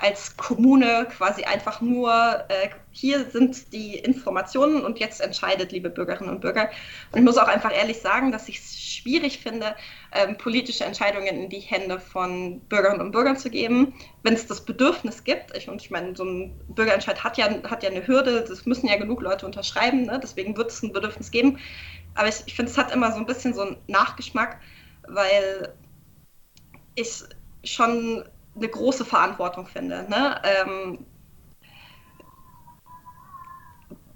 [0.00, 2.10] als Kommune quasi einfach nur,
[2.48, 6.70] äh, hier sind die Informationen und jetzt entscheidet, liebe Bürgerinnen und Bürger.
[7.12, 9.76] Und ich muss auch einfach ehrlich sagen, dass ich es schwierig finde,
[10.12, 14.64] ähm, politische Entscheidungen in die Hände von Bürgerinnen und Bürgern zu geben, wenn es das
[14.64, 15.56] Bedürfnis gibt.
[15.56, 18.88] Ich, und ich meine, so ein Bürgerentscheid hat ja, hat ja eine Hürde, das müssen
[18.88, 20.18] ja genug Leute unterschreiben, ne?
[20.22, 21.58] deswegen wird es ein Bedürfnis geben.
[22.14, 24.60] Aber ich, ich finde, es hat immer so ein bisschen so einen Nachgeschmack,
[25.08, 25.74] weil
[26.94, 27.24] ich
[27.64, 28.24] schon
[28.56, 30.06] eine große Verantwortung finde.
[30.08, 30.40] Ne?
[30.44, 31.06] Ähm,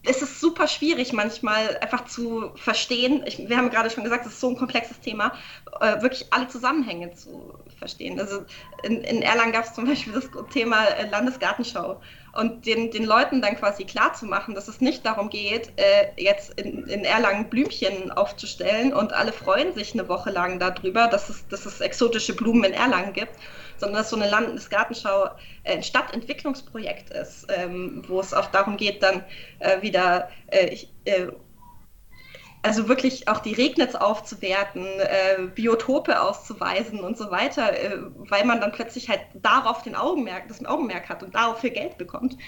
[0.06, 3.22] es ist super schwierig manchmal einfach zu verstehen.
[3.26, 5.32] Ich, wir haben gerade schon gesagt, es ist so ein komplexes Thema,
[5.80, 8.20] äh, wirklich alle Zusammenhänge zu verstehen.
[8.20, 8.44] Also
[8.82, 12.00] in, in Erlangen gab es zum Beispiel das Thema äh, Landesgartenschau
[12.36, 16.84] und den, den Leuten dann quasi klarzumachen, dass es nicht darum geht, äh, jetzt in,
[16.86, 21.66] in Erlangen Blümchen aufzustellen und alle freuen sich eine Woche lang darüber, dass es, dass
[21.66, 23.34] es exotische Blumen in Erlangen gibt
[23.76, 25.26] sondern dass so eine Landesgartenschau
[25.64, 29.24] äh, ein Stadtentwicklungsprojekt ist, ähm, wo es auch darum geht, dann
[29.58, 31.28] äh, wieder äh, äh
[32.64, 38.60] also wirklich auch die Regnitz aufzuwerten, äh, Biotope auszuweisen und so weiter, äh, weil man
[38.60, 42.38] dann plötzlich halt darauf den Augenmerk, das Augenmerk hat und dafür Geld bekommt.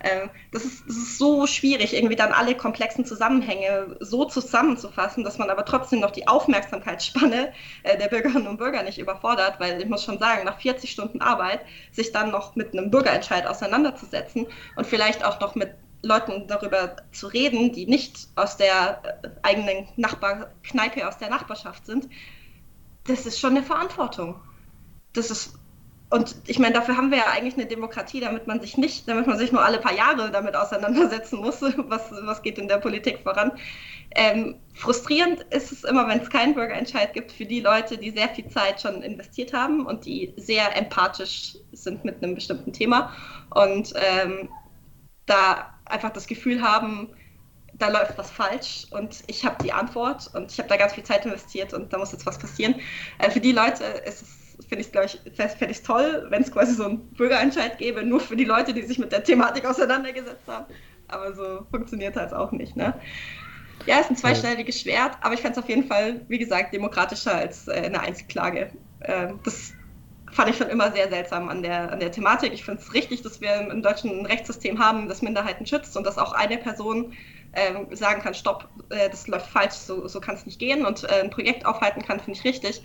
[0.00, 5.36] Äh, das, ist, das ist so schwierig, irgendwie dann alle komplexen Zusammenhänge so zusammenzufassen, dass
[5.36, 7.52] man aber trotzdem noch die Aufmerksamkeitsspanne
[7.82, 11.20] äh, der Bürgerinnen und Bürger nicht überfordert, weil ich muss schon sagen, nach 40 Stunden
[11.20, 11.60] Arbeit
[11.92, 14.46] sich dann noch mit einem Bürgerentscheid auseinanderzusetzen
[14.76, 15.74] und vielleicht auch noch mit
[16.06, 22.08] Leuten darüber zu reden, die nicht aus der äh, eigenen Nachbarkneipe, aus der Nachbarschaft sind,
[23.04, 24.40] das ist schon eine Verantwortung.
[25.12, 25.58] Das ist
[26.08, 29.26] und ich meine, dafür haben wir ja eigentlich eine Demokratie, damit man sich nicht, damit
[29.26, 33.20] man sich nur alle paar Jahre damit auseinandersetzen muss, was, was geht in der Politik
[33.24, 33.50] voran.
[34.14, 38.28] Ähm, frustrierend ist es immer, wenn es keinen Bürgerentscheid gibt für die Leute, die sehr
[38.28, 43.12] viel Zeit schon investiert haben und die sehr empathisch sind mit einem bestimmten Thema
[43.50, 44.48] und ähm,
[45.26, 47.08] da einfach das Gefühl haben,
[47.78, 51.04] da läuft was falsch und ich habe die Antwort und ich habe da ganz viel
[51.04, 52.76] Zeit investiert und da muss jetzt was passieren.
[53.18, 56.50] Äh, für die Leute ist es, finde ich, glaube ich, fände ich toll, wenn es
[56.50, 60.46] quasi so einen Bürgerentscheid gäbe, nur für die Leute, die sich mit der Thematik auseinandergesetzt
[60.46, 60.66] haben.
[61.08, 62.76] Aber so funktioniert halt auch nicht.
[62.76, 62.94] Ne?
[63.84, 67.34] Ja, ist ein zweischneidiges Schwert, aber ich fände es auf jeden Fall, wie gesagt, demokratischer
[67.34, 68.70] als äh, eine Einzelklage.
[69.00, 69.75] Äh, das
[70.36, 72.52] fand ich schon immer sehr seltsam an der, an der Thematik.
[72.52, 76.18] Ich finde es richtig, dass wir im deutschen Rechtssystem haben, das Minderheiten schützt und dass
[76.18, 77.14] auch eine Person
[77.54, 81.04] ähm, sagen kann, stopp, äh, das läuft falsch, so, so kann es nicht gehen und
[81.04, 82.82] äh, ein Projekt aufhalten kann, finde ich richtig.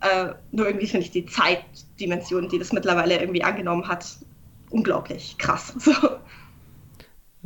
[0.00, 4.06] Äh, nur irgendwie finde ich die Zeitdimension, die das mittlerweile irgendwie angenommen hat,
[4.70, 5.74] unglaublich krass.
[5.78, 5.92] So.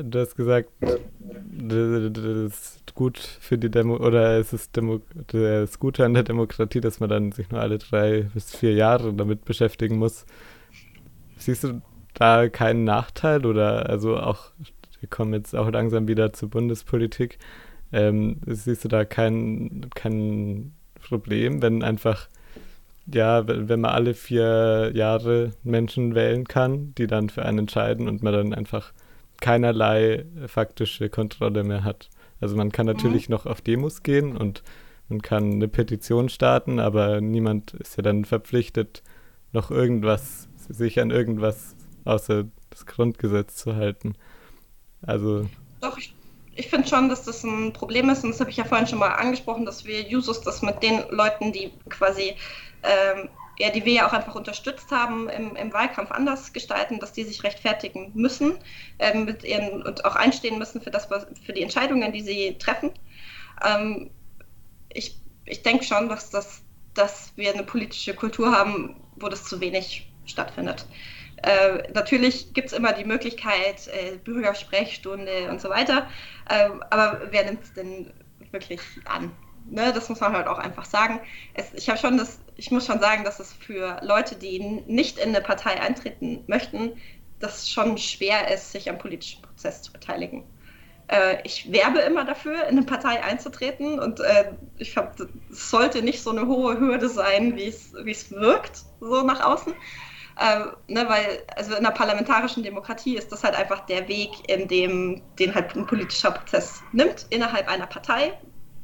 [0.01, 0.71] Du hast gesagt,
[1.51, 6.81] das ist gut für die Demo oder es ist Demo das Gute an der Demokratie,
[6.81, 10.25] dass man dann sich nur alle drei bis vier Jahre damit beschäftigen muss.
[11.37, 11.83] Siehst du
[12.15, 14.53] da keinen Nachteil oder also auch,
[15.01, 17.41] wir kommen jetzt auch langsam wieder zur Bundespolitik,
[17.93, 20.75] ähm, siehst du da kein, kein
[21.09, 22.29] Problem, wenn einfach
[23.13, 28.23] ja, wenn man alle vier Jahre Menschen wählen kann, die dann für einen entscheiden und
[28.23, 28.93] man dann einfach
[29.41, 32.09] keinerlei faktische Kontrolle mehr hat.
[32.41, 33.35] Also man kann natürlich mhm.
[33.35, 34.63] noch auf Demos gehen und
[35.09, 39.03] man kann eine Petition starten, aber niemand ist ja dann verpflichtet,
[39.53, 41.75] noch irgendwas, sich an irgendwas
[42.05, 44.15] außer das Grundgesetz zu halten.
[45.03, 45.49] Also.
[45.81, 46.15] Doch, ich,
[46.55, 48.99] ich finde schon, dass das ein Problem ist, und das habe ich ja vorhin schon
[48.99, 52.35] mal angesprochen, dass wir Jusos das mit den Leuten, die quasi
[52.83, 53.29] ähm,
[53.59, 57.25] ja, die wir ja auch einfach unterstützt haben im, im Wahlkampf anders gestalten, dass die
[57.25, 58.59] sich rechtfertigen müssen
[58.99, 61.09] ähm, mit ihren, und auch einstehen müssen für, das,
[61.45, 62.93] für die Entscheidungen, die sie treffen.
[63.65, 64.11] Ähm,
[64.91, 66.63] ich ich denke schon, dass, das,
[66.95, 70.87] dass wir eine politische Kultur haben, wo das zu wenig stattfindet.
[71.43, 76.09] Äh, natürlich gibt es immer die Möglichkeit, äh, Bürgersprechstunde und so weiter,
[76.49, 78.13] äh, aber wer nimmt es denn
[78.51, 79.31] wirklich an?
[79.71, 81.21] Ne, das muss man halt auch einfach sagen.
[81.55, 85.19] Es, ich habe schon das, ich muss schon sagen, dass es für Leute, die nicht
[85.19, 86.93] in eine Partei eintreten möchten,
[87.41, 90.45] das schon schwer ist, sich am politischen Prozess zu beteiligen.
[91.09, 96.03] Äh, ich werbe immer dafür, in eine Partei einzutreten und äh, ich glaube, es sollte
[96.03, 99.75] nicht so eine hohe Hürde sein, wie es wirkt, so nach außen.
[100.39, 104.69] Äh, ne, weil also in einer parlamentarischen Demokratie ist das halt einfach der Weg, in
[104.69, 108.39] dem den halt ein politischer Prozess nimmt innerhalb einer Partei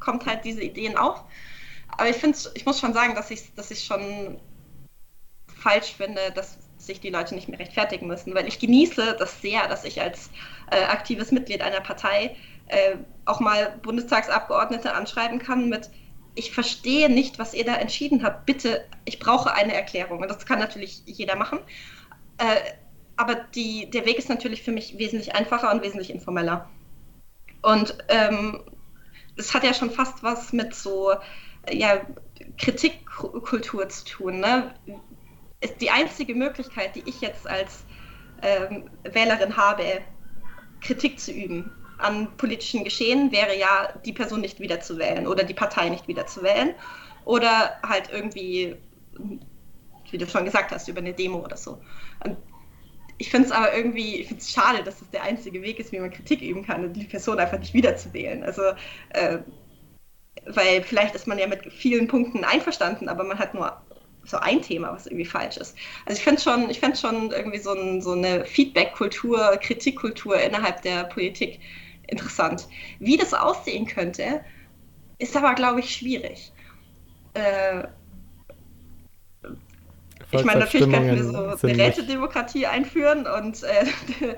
[0.05, 1.25] kommt halt diese Ideen auf.
[1.89, 4.39] Aber ich finde, ich muss schon sagen, dass ich dass ich schon
[5.47, 9.67] falsch finde, dass sich die Leute nicht mehr rechtfertigen müssen, weil ich genieße das sehr,
[9.69, 10.31] dass ich als
[10.71, 12.37] äh, aktives Mitglied einer Partei
[12.67, 15.91] äh, auch mal Bundestagsabgeordnete anschreiben kann mit
[16.35, 18.47] ich verstehe nicht, was ihr da entschieden habt.
[18.47, 20.21] Bitte, ich brauche eine Erklärung.
[20.21, 21.61] Und das kann natürlich jeder machen.
[22.39, 22.73] Äh,
[23.17, 26.69] aber die, der Weg ist natürlich für mich wesentlich einfacher und wesentlich informeller.
[27.63, 28.61] Und ähm,
[29.37, 31.15] es hat ja schon fast was mit so
[31.71, 32.01] ja,
[32.59, 34.41] Kritikkultur zu tun.
[34.41, 34.75] Ne?
[35.81, 37.85] Die einzige Möglichkeit, die ich jetzt als
[38.43, 40.03] ähm, Wählerin habe,
[40.81, 45.89] Kritik zu üben an politischen Geschehen wäre ja, die Person nicht wiederzuwählen oder die Partei
[45.89, 46.75] nicht wiederzuwählen.
[47.25, 48.77] Oder halt irgendwie,
[50.11, 51.81] wie du schon gesagt hast, über eine Demo oder so.
[53.19, 56.01] Ich finde es aber irgendwie, ich finde schade, dass das der einzige Weg ist, wie
[56.01, 58.43] man Kritik üben kann und die Person einfach nicht wiederzuwählen.
[58.43, 58.63] Also,
[59.11, 59.39] äh,
[60.47, 63.81] weil vielleicht ist man ja mit vielen Punkten einverstanden, aber man hat nur
[64.25, 65.77] so ein Thema, was irgendwie falsch ist.
[66.07, 70.83] Also ich finde schon, ich finde schon irgendwie so, ein, so eine Feedback-Kultur, Kritikkultur innerhalb
[70.83, 71.61] der Politik
[72.07, 72.67] interessant.
[72.99, 74.43] Wie das aussehen könnte,
[75.19, 76.53] ist aber, glaube ich, schwierig.
[77.35, 77.85] Äh,
[80.41, 83.87] ich meine, natürlich könnten wir so eine Rätedemokratie einführen und äh,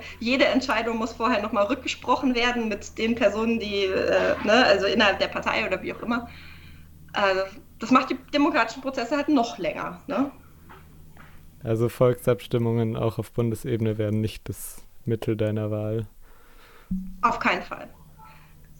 [0.19, 5.19] jede Entscheidung muss vorher nochmal rückgesprochen werden mit den Personen, die, äh, ne, also innerhalb
[5.19, 6.29] der Partei oder wie auch immer.
[7.13, 7.41] Also,
[7.79, 10.01] das macht die demokratischen Prozesse halt noch länger.
[10.07, 10.31] Ne?
[11.63, 16.07] Also Volksabstimmungen auch auf Bundesebene werden nicht das Mittel deiner Wahl.
[17.21, 17.89] Auf keinen Fall.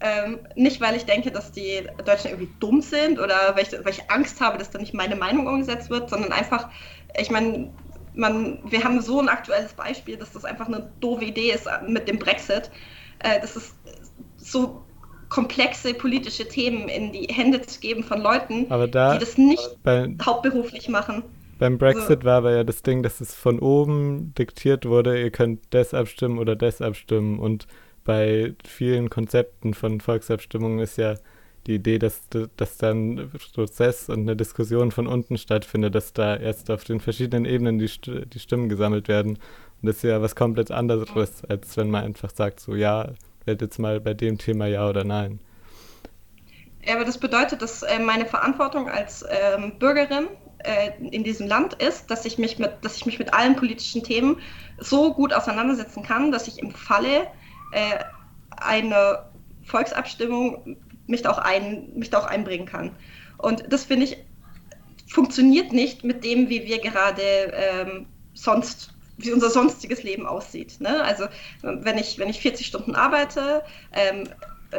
[0.00, 3.92] Ähm, nicht, weil ich denke, dass die Deutschen irgendwie dumm sind oder weil ich, weil
[3.92, 6.68] ich Angst habe, dass da nicht meine Meinung umgesetzt wird, sondern einfach,
[7.18, 7.72] ich meine,
[8.14, 12.08] man, wir haben so ein aktuelles Beispiel, dass das einfach eine doofe Idee ist mit
[12.08, 12.70] dem Brexit.
[13.20, 13.74] Äh, das ist
[14.36, 14.82] so
[15.28, 20.14] komplexe politische Themen in die Hände zu geben von Leuten, da, die das nicht bei,
[20.24, 21.22] hauptberuflich machen.
[21.58, 22.24] Beim Brexit so.
[22.24, 26.38] war aber ja das Ding, dass es von oben diktiert wurde, ihr könnt das abstimmen
[26.38, 27.38] oder das abstimmen.
[27.38, 27.66] Und
[28.08, 31.16] bei vielen Konzepten von Volksabstimmungen ist ja
[31.66, 32.22] die Idee, dass,
[32.56, 37.00] dass dann ein Prozess und eine Diskussion von unten stattfindet, dass da erst auf den
[37.00, 37.90] verschiedenen Ebenen die,
[38.24, 39.32] die Stimmen gesammelt werden.
[39.32, 43.10] Und das ist ja was komplett anderes, als wenn man einfach sagt, so ja,
[43.44, 45.38] wählt jetzt mal bei dem Thema ja oder nein.
[46.86, 50.28] Ja, aber das bedeutet, dass äh, meine Verantwortung als ähm, Bürgerin
[50.60, 54.02] äh, in diesem Land ist, dass ich, mich mit, dass ich mich mit allen politischen
[54.02, 54.38] Themen
[54.78, 57.26] so gut auseinandersetzen kann, dass ich im Falle
[57.72, 58.04] äh,
[58.56, 59.24] eine
[59.64, 62.94] Volksabstimmung mich da, auch ein, mich da auch einbringen kann.
[63.38, 64.18] Und das finde ich
[65.08, 70.80] funktioniert nicht mit dem, wie wir gerade ähm, sonst wie unser sonstiges Leben aussieht.
[70.80, 71.02] Ne?
[71.02, 71.26] Also
[71.62, 73.62] wenn ich, wenn ich 40 Stunden arbeite,
[73.92, 74.28] ähm,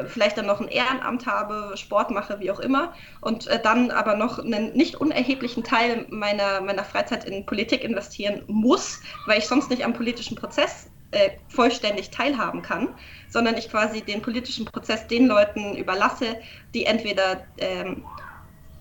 [0.08, 4.16] vielleicht dann noch ein Ehrenamt habe, Sport mache, wie auch immer, und äh, dann aber
[4.16, 9.70] noch einen nicht unerheblichen Teil meiner, meiner Freizeit in Politik investieren muss, weil ich sonst
[9.70, 12.96] nicht am politischen Prozess äh, vollständig teilhaben kann,
[13.30, 16.38] sondern ich quasi den politischen Prozess den Leuten überlasse,
[16.74, 18.04] die entweder ähm,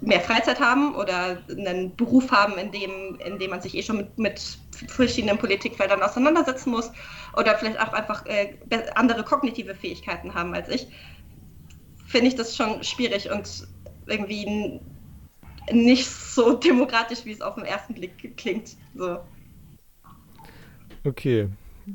[0.00, 3.96] mehr Freizeit haben oder einen Beruf haben, in dem, in dem man sich eh schon
[3.96, 4.58] mit, mit
[4.88, 6.92] verschiedenen Politikfeldern auseinandersetzen muss
[7.36, 8.56] oder vielleicht auch einfach äh,
[8.94, 10.86] andere kognitive Fähigkeiten haben als ich,
[12.06, 13.66] finde ich das schon schwierig und
[14.06, 14.80] irgendwie
[15.70, 18.76] nicht so demokratisch, wie es auf den ersten Blick klingt.
[18.94, 19.18] So.
[21.04, 21.48] Okay,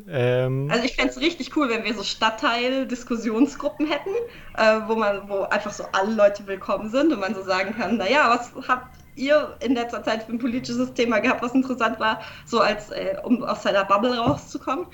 [0.08, 4.10] ähm, also ich fände es richtig cool, wenn wir so Stadtteil-Diskussionsgruppen hätten,
[4.58, 7.98] äh, wo man, wo einfach so alle Leute willkommen sind und man so sagen kann,
[7.98, 12.22] naja, was habt ihr in letzter Zeit für ein politisches Thema gehabt, was interessant war,
[12.46, 14.88] so als äh, um aus seiner Bubble rauszukommen.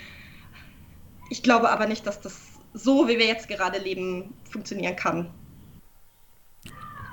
[1.29, 5.29] Ich glaube aber nicht, dass das so, wie wir jetzt gerade leben, funktionieren kann.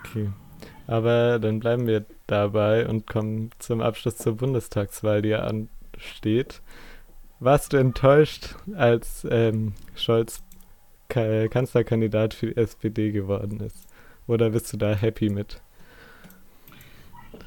[0.01, 0.31] Okay.
[0.87, 6.63] Aber dann bleiben wir dabei und kommen zum Abschluss zur Bundestagswahl, die ja ansteht.
[7.39, 10.43] Warst du enttäuscht, als ähm, Scholz
[11.09, 13.87] Ka Kanzlerkandidat für die SPD geworden ist?
[14.27, 15.61] Oder bist du da happy mit?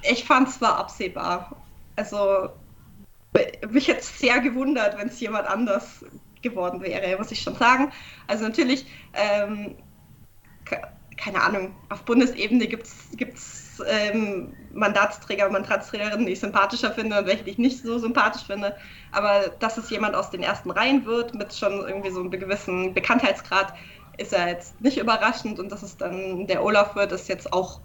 [0.04, 1.56] Ich fand es war absehbar.
[1.96, 2.50] Also
[3.70, 6.06] mich hätte sehr gewundert, wenn es jemand anders
[6.42, 7.92] geworden wäre, muss ich schon sagen.
[8.28, 9.76] Also natürlich ähm,
[11.20, 17.44] keine Ahnung, auf Bundesebene gibt es ähm, Mandatsträger, Mandatsträgerinnen, die ich sympathischer finde und welche,
[17.50, 18.76] ich nicht so sympathisch finde.
[19.12, 22.94] Aber dass es jemand aus den ersten Reihen wird, mit schon irgendwie so einem gewissen
[22.94, 23.74] Bekanntheitsgrad,
[24.18, 25.60] ist ja jetzt nicht überraschend.
[25.60, 27.82] Und dass es dann der Olaf wird, ist jetzt auch,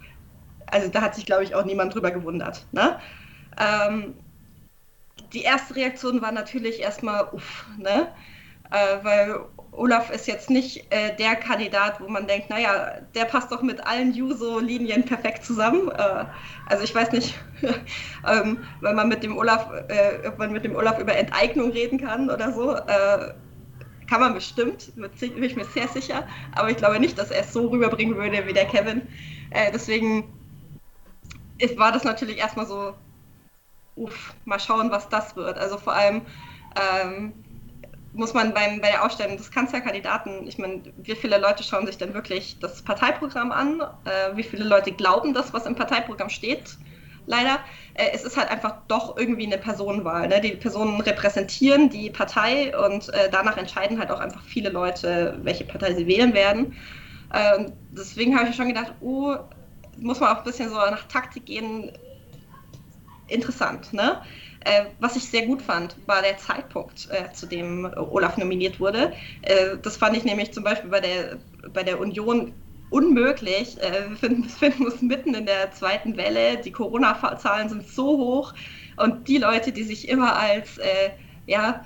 [0.67, 2.67] also da hat sich, glaube ich, auch niemand drüber gewundert.
[2.73, 2.99] Ne?
[3.59, 4.15] Ähm,
[5.33, 8.09] die erste Reaktion war natürlich erstmal, uff, ne?
[8.71, 9.41] Äh, weil
[9.77, 13.87] Olaf ist jetzt nicht äh, der Kandidat, wo man denkt, naja, der passt doch mit
[13.87, 15.91] allen Juso-Linien perfekt zusammen.
[15.91, 16.25] Äh,
[16.67, 17.35] also ich weiß nicht,
[18.27, 21.99] ähm, wenn man mit dem Olaf, äh, ob man mit dem Olaf über Enteignung reden
[21.99, 22.75] kann oder so.
[22.75, 23.35] Äh,
[24.07, 27.53] kann man bestimmt, bin ich mir sehr sicher, aber ich glaube nicht, dass er es
[27.53, 29.03] so rüberbringen würde wie der Kevin.
[29.51, 30.29] Äh, deswegen
[31.59, 32.95] ist, war das natürlich erstmal so,
[33.97, 35.57] uff, mal schauen, was das wird.
[35.59, 36.23] Also vor allem
[36.77, 37.33] ähm,
[38.15, 41.99] muss man beim, bei der Ausstellung des Kanzlerkandidaten, ich meine, wie viele Leute schauen sich
[41.99, 43.81] denn wirklich das Parteiprogramm an?
[44.05, 46.79] Äh, wie viele Leute glauben das, was im Parteiprogramm steht?
[47.27, 47.59] Leider.
[47.95, 50.29] Äh, es ist halt einfach doch irgendwie eine Personenwahl.
[50.29, 50.41] Ne?
[50.41, 55.65] Die Personen repräsentieren die Partei und äh, danach entscheiden halt auch einfach viele Leute, welche
[55.65, 56.75] Partei sie wählen werden.
[57.33, 59.35] Ähm, deswegen habe ich schon gedacht, oh,
[59.99, 61.91] muss man auch ein bisschen so nach Taktik gehen.
[63.27, 64.21] Interessant, ne?
[64.65, 69.13] Äh, was ich sehr gut fand, war der Zeitpunkt, äh, zu dem Olaf nominiert wurde.
[69.43, 71.39] Äh, das fand ich nämlich zum Beispiel bei der,
[71.73, 72.53] bei der Union
[72.91, 73.81] unmöglich.
[73.83, 76.57] Äh, wir finden, befinden uns mitten in der zweiten Welle.
[76.59, 78.55] Die Corona-Zahlen sind so hoch
[78.97, 81.11] und die Leute, die sich immer als äh,
[81.47, 81.85] ja,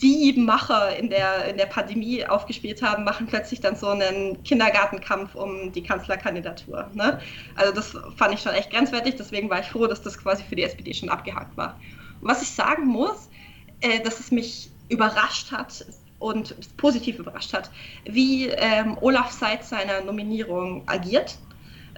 [0.00, 5.34] die Macher in der, in der Pandemie aufgespielt haben, machen plötzlich dann so einen Kindergartenkampf
[5.34, 6.88] um die Kanzlerkandidatur.
[6.94, 7.18] Ne?
[7.56, 10.54] Also das fand ich schon echt grenzwertig, deswegen war ich froh, dass das quasi für
[10.54, 11.80] die SPD schon abgehakt war.
[12.20, 13.28] Was ich sagen muss,
[13.80, 15.84] äh, dass es mich überrascht hat
[16.18, 17.70] und positiv überrascht hat,
[18.04, 21.38] wie ähm, Olaf seit seiner Nominierung agiert.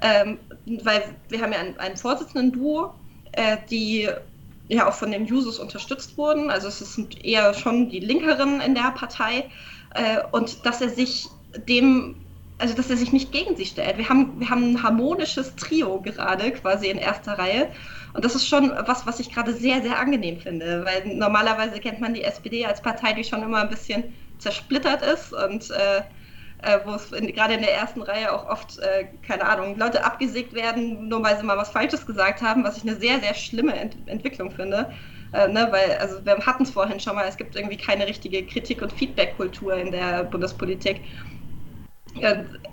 [0.02, 0.38] Ähm,
[0.82, 2.94] weil wir haben ja einen, einen Vorsitzenden-Duo,
[3.32, 4.08] äh, die
[4.68, 6.50] ja auch von den Jusos unterstützt wurden.
[6.50, 9.50] Also es sind eher schon die Linkeren in der Partei.
[9.94, 11.28] Äh, und dass er sich
[11.68, 12.16] dem
[12.60, 13.98] also dass er sich nicht gegen sie stellt.
[13.98, 17.70] Wir haben, wir haben ein harmonisches Trio gerade quasi in erster Reihe.
[18.12, 22.00] Und das ist schon was, was ich gerade sehr, sehr angenehm finde, weil normalerweise kennt
[22.00, 24.04] man die SPD als Partei, die schon immer ein bisschen
[24.38, 26.02] zersplittert ist und äh,
[26.62, 30.52] äh, wo es gerade in der ersten Reihe auch oft, äh, keine Ahnung, Leute abgesägt
[30.54, 33.74] werden, nur weil sie mal was Falsches gesagt haben, was ich eine sehr, sehr schlimme
[33.78, 34.90] Ent Entwicklung finde.
[35.32, 38.44] Äh, ne, weil, also wir hatten es vorhin schon mal, es gibt irgendwie keine richtige
[38.46, 41.02] Kritik- und Feedback-Kultur in der Bundespolitik.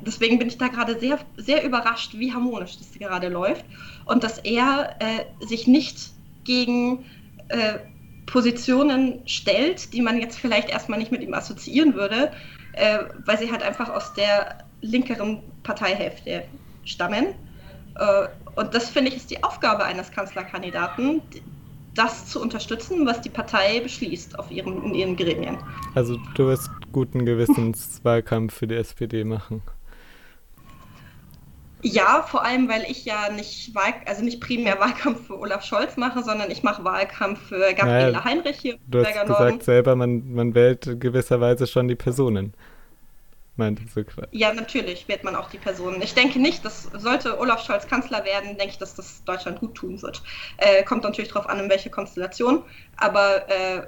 [0.01, 3.65] Deswegen bin ich da gerade sehr, sehr überrascht, wie harmonisch das gerade läuft
[4.05, 6.11] und dass er äh, sich nicht
[6.43, 7.05] gegen
[7.49, 7.79] äh,
[8.25, 12.31] Positionen stellt, die man jetzt vielleicht erstmal nicht mit ihm assoziieren würde,
[12.73, 16.43] äh, weil sie halt einfach aus der linkeren Parteihälfte
[16.83, 17.27] stammen.
[17.95, 21.21] Äh, und das finde ich ist die Aufgabe eines Kanzlerkandidaten,
[21.97, 25.57] das zu unterstützen, was die Partei beschließt auf ihren, in ihren Gremien.
[25.95, 29.61] Also du wirst guten Gewissens Wahlkampf für die SPD machen.
[31.83, 35.95] Ja, vor allem, weil ich ja nicht, Wahl, also nicht primär Wahlkampf für Olaf Scholz
[35.95, 38.77] mache, sondern ich mache Wahlkampf für Gabriele naja, Heinrich hier.
[38.87, 39.61] Du hast gesagt Norden.
[39.61, 42.53] selber, man, man wählt gewisserweise schon die Personen.
[43.57, 44.27] Meinte so gerade.
[44.31, 46.01] Ja, natürlich wählt man auch die Personen.
[46.01, 49.73] Ich denke nicht, dass sollte Olaf Scholz Kanzler werden, denke ich, dass das Deutschland gut
[49.73, 50.21] tun wird.
[50.57, 52.63] Äh, kommt natürlich darauf an, in welche Konstellation.
[52.97, 53.87] Aber äh,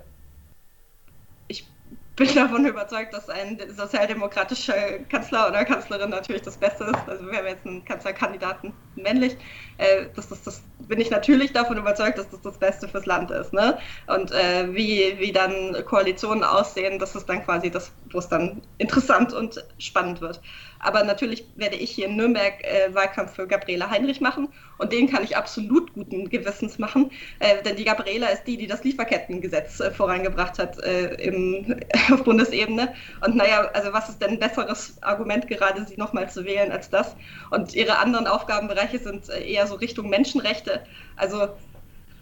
[2.19, 7.07] bin davon überzeugt, dass ein sozialdemokratischer Kanzler oder Kanzlerin natürlich das Beste ist.
[7.07, 9.37] Also wir haben jetzt einen Kanzlerkandidaten männlich.
[9.77, 13.31] Äh, das, das, das bin ich natürlich davon überzeugt, dass das das Beste fürs Land
[13.31, 13.53] ist.
[13.53, 13.79] Ne?
[14.07, 18.61] Und äh, wie, wie dann Koalitionen aussehen, das ist dann quasi das, wo es dann
[18.77, 20.41] interessant und spannend wird.
[20.79, 25.09] Aber natürlich werde ich hier in Nürnberg äh, Wahlkampf für Gabriela Heinrich machen und den
[25.09, 29.81] kann ich absolut guten Gewissens machen, äh, denn die Gabriela ist die, die das Lieferkettengesetz
[29.81, 31.81] äh, vorangebracht hat äh, im,
[32.13, 32.93] auf Bundesebene.
[33.25, 36.89] Und naja, also was ist denn ein besseres Argument gerade, sie nochmal zu wählen als
[36.89, 37.15] das?
[37.51, 40.81] Und ihre anderen Aufgabenbereiche sind äh, eher so Richtung Menschenrechte.
[41.17, 41.49] Also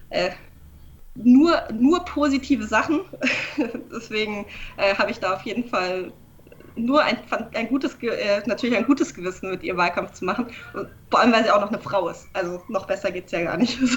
[0.09, 0.31] äh,
[1.13, 3.01] nur, nur positive Sachen.
[3.91, 4.45] Deswegen
[4.77, 6.11] habe ich da auf jeden Fall
[6.77, 7.17] nur ein,
[7.53, 10.47] ein gutes, äh, natürlich ein gutes Gewissen mit ihr Wahlkampf zu machen.
[10.73, 12.27] Und vor allem, weil sie auch noch eine Frau ist.
[12.33, 13.77] Also noch besser geht es ja gar nicht.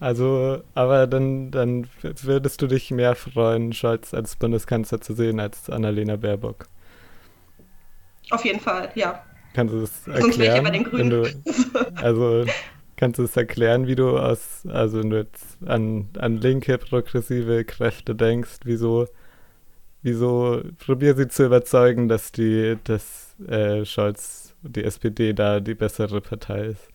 [0.00, 5.70] Also, aber dann, dann würdest du dich mehr freuen, Scholz als Bundeskanzler zu sehen, als
[5.70, 6.66] Annalena Baerbock.
[8.30, 9.22] Auf jeden Fall, ja.
[9.54, 11.08] Kannst du das erklären?
[11.08, 11.28] Du,
[12.02, 12.44] also,
[12.96, 17.64] kannst du es erklären, wie du aus, also wenn du jetzt an, an linke, progressive
[17.64, 19.06] Kräfte denkst, wieso
[20.02, 26.20] wieso probier sie zu überzeugen, dass die, dass äh, Scholz, die SPD da die bessere
[26.20, 26.88] Partei ist.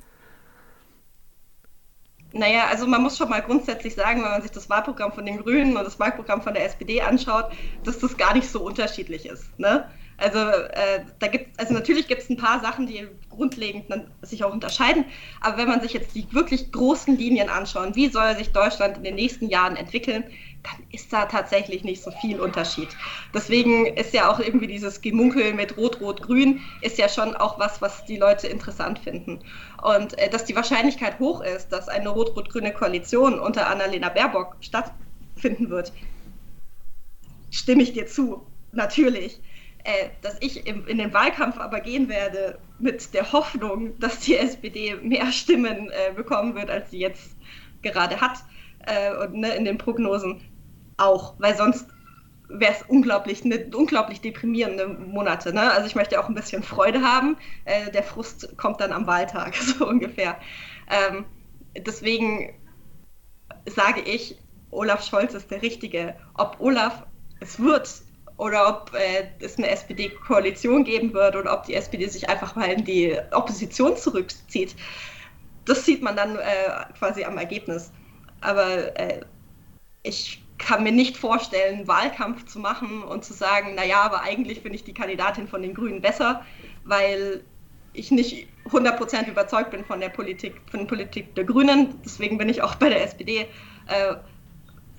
[2.33, 5.37] Naja, also man muss schon mal grundsätzlich sagen, wenn man sich das Wahlprogramm von den
[5.37, 7.45] Grünen und das Wahlprogramm von der SPD anschaut,
[7.83, 9.57] dass das gar nicht so unterschiedlich ist.
[9.57, 9.89] Ne?
[10.17, 13.85] Also äh, da gibt also natürlich gibt es ein paar Sachen, die grundlegend
[14.23, 15.05] sich auch unterscheiden.
[15.41, 19.03] Aber wenn man sich jetzt die wirklich großen Linien anschaut, wie soll sich Deutschland in
[19.03, 20.23] den nächsten Jahren entwickeln,
[20.63, 22.89] dann ist da tatsächlich nicht so viel Unterschied.
[23.33, 28.03] Deswegen ist ja auch irgendwie dieses Gemunkel mit Rot-Rot-Grün ist ja schon auch was, was
[28.05, 29.39] die Leute interessant finden.
[29.83, 35.69] Und äh, dass die Wahrscheinlichkeit hoch ist, dass eine rot-rot-grüne Koalition unter Annalena Baerbock stattfinden
[35.69, 35.93] wird,
[37.51, 39.39] stimme ich dir zu, natürlich.
[39.87, 44.35] Äh, dass ich im, in den Wahlkampf aber gehen werde mit der Hoffnung, dass die
[44.35, 47.37] SPD mehr Stimmen äh, bekommen wird, als sie jetzt
[47.83, 48.43] gerade hat
[48.85, 50.41] äh, und ne, in den Prognosen
[50.97, 51.87] auch, weil sonst
[52.49, 55.53] wäre es unglaublich, ne, unglaublich deprimierende Monate.
[55.53, 55.71] Ne?
[55.71, 57.37] Also ich möchte auch ein bisschen Freude haben.
[57.63, 60.37] Äh, der Frust kommt dann am Wahltag, so ungefähr.
[60.89, 61.23] Ähm,
[61.77, 62.53] deswegen
[63.65, 64.37] sage ich,
[64.69, 66.17] Olaf Scholz ist der Richtige.
[66.33, 67.05] Ob Olaf
[67.39, 68.01] es wird,
[68.37, 72.71] oder ob äh, es eine SPD-Koalition geben wird oder ob die SPD sich einfach mal
[72.71, 74.75] in die Opposition zurückzieht.
[75.65, 77.91] Das sieht man dann äh, quasi am Ergebnis.
[78.41, 79.21] Aber äh,
[80.03, 84.77] ich kann mir nicht vorstellen, Wahlkampf zu machen und zu sagen, naja, aber eigentlich finde
[84.77, 86.43] ich die Kandidatin von den Grünen besser,
[86.83, 87.43] weil
[87.93, 91.99] ich nicht 100% überzeugt bin von der Politik, von der Politik der Grünen.
[92.05, 93.47] Deswegen bin ich auch bei der SPD.
[93.87, 94.15] Äh,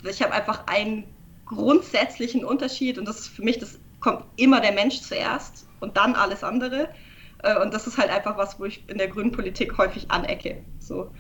[0.09, 1.05] ich habe einfach ein
[1.49, 6.15] grundsätzlichen Unterschied und das ist für mich, das kommt immer der Mensch zuerst und dann
[6.15, 6.89] alles andere.
[7.43, 10.59] Äh, und das ist halt einfach was, wo ich in der grünen Politik häufig anecke.
[10.79, 11.11] So,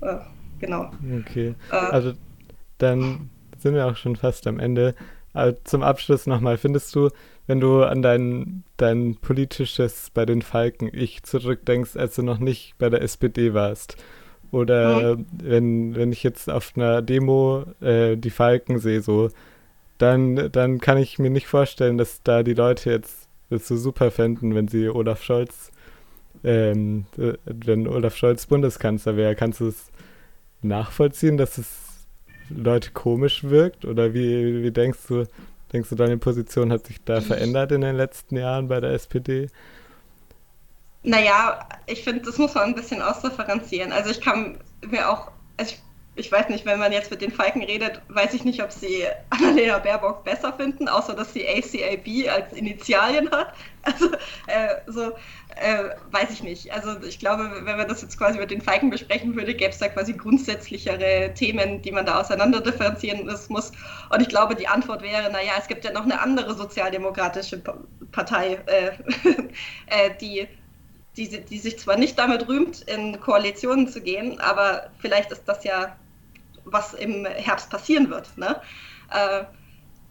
[0.00, 0.16] äh,
[0.58, 0.90] genau.
[1.20, 1.54] Okay.
[1.70, 2.12] Äh, also
[2.78, 4.94] dann sind wir auch schon fast am Ende.
[5.32, 7.10] Also zum Abschluss nochmal, findest du,
[7.46, 12.78] wenn du an dein, dein politisches bei den Falken Ich zurückdenkst, als du noch nicht
[12.78, 13.96] bei der SPD warst,
[14.50, 15.26] oder mhm.
[15.42, 19.30] wenn, wenn ich jetzt auf einer Demo äh, die Falken sehe, so,
[19.98, 24.10] dann, dann kann ich mir nicht vorstellen, dass da die Leute jetzt das so super
[24.10, 25.70] fänden, wenn sie Olaf Scholz,
[26.42, 29.34] ähm, äh, wenn Olaf Scholz Bundeskanzler wäre.
[29.34, 29.90] Kannst du es
[30.62, 31.68] nachvollziehen, dass es
[32.48, 33.84] Leute komisch wirkt?
[33.84, 35.24] Oder wie, wie denkst du,
[35.72, 39.48] denkst du, deine Position hat sich da verändert in den letzten Jahren bei der SPD?
[41.02, 43.92] Naja, ich finde, das muss man ein bisschen ausdifferenzieren.
[43.92, 45.82] Also ich kann mir auch, also ich
[46.16, 49.04] ich weiß nicht, wenn man jetzt mit den Falken redet, weiß ich nicht, ob sie
[49.30, 53.54] Annalena Baerbock besser finden, außer dass sie ACAB als Initialien hat.
[53.86, 54.06] Also
[54.46, 55.12] äh, so
[55.56, 56.72] äh, weiß ich nicht.
[56.72, 59.78] Also ich glaube, wenn man das jetzt quasi mit den Falken besprechen würde, gäbe es
[59.78, 63.72] da quasi grundsätzlichere Themen, die man da auseinander differenzieren muss.
[64.08, 67.60] Und ich glaube, die Antwort wäre, naja, es gibt ja noch eine andere sozialdemokratische
[68.10, 68.92] Partei, äh,
[69.88, 70.48] äh, die
[71.16, 75.62] die, die, sich zwar nicht damit rühmt, in Koalitionen zu gehen, aber vielleicht ist das
[75.62, 75.94] ja
[76.64, 78.36] was im Herbst passieren wird.
[78.36, 78.60] Ne?
[79.10, 79.44] Äh,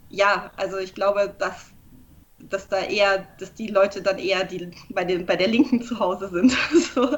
[0.09, 1.71] ja, also ich glaube, dass,
[2.39, 5.99] dass da eher, dass die Leute dann eher die, bei, den, bei der Linken zu
[5.99, 6.51] Hause sind.
[6.93, 7.17] so,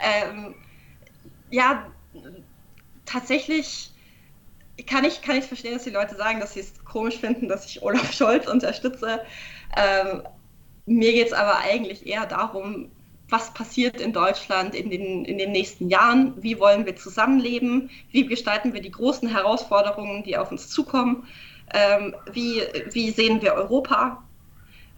[0.00, 0.54] ähm,
[1.50, 1.86] ja,
[3.06, 3.92] tatsächlich
[4.86, 7.66] kann ich, kann ich verstehen, dass die Leute sagen, dass sie es komisch finden, dass
[7.66, 9.20] ich Olaf Scholz unterstütze.
[9.76, 10.22] Ähm,
[10.86, 12.90] mir geht es aber eigentlich eher darum,
[13.32, 18.26] was passiert in Deutschland in den, in den nächsten Jahren, wie wollen wir zusammenleben, wie
[18.26, 21.26] gestalten wir die großen Herausforderungen, die auf uns zukommen,
[21.72, 22.62] ähm, wie,
[22.92, 24.22] wie sehen wir Europa,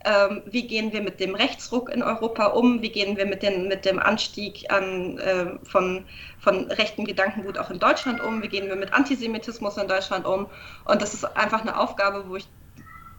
[0.04, 3.68] ähm, wie gehen wir mit dem Rechtsruck in Europa um, wie gehen wir mit, den,
[3.68, 6.04] mit dem Anstieg an, äh, von,
[6.40, 10.46] von rechten Gedankengut auch in Deutschland um, wie gehen wir mit Antisemitismus in Deutschland um.
[10.84, 12.46] Und das ist einfach eine Aufgabe, wo ich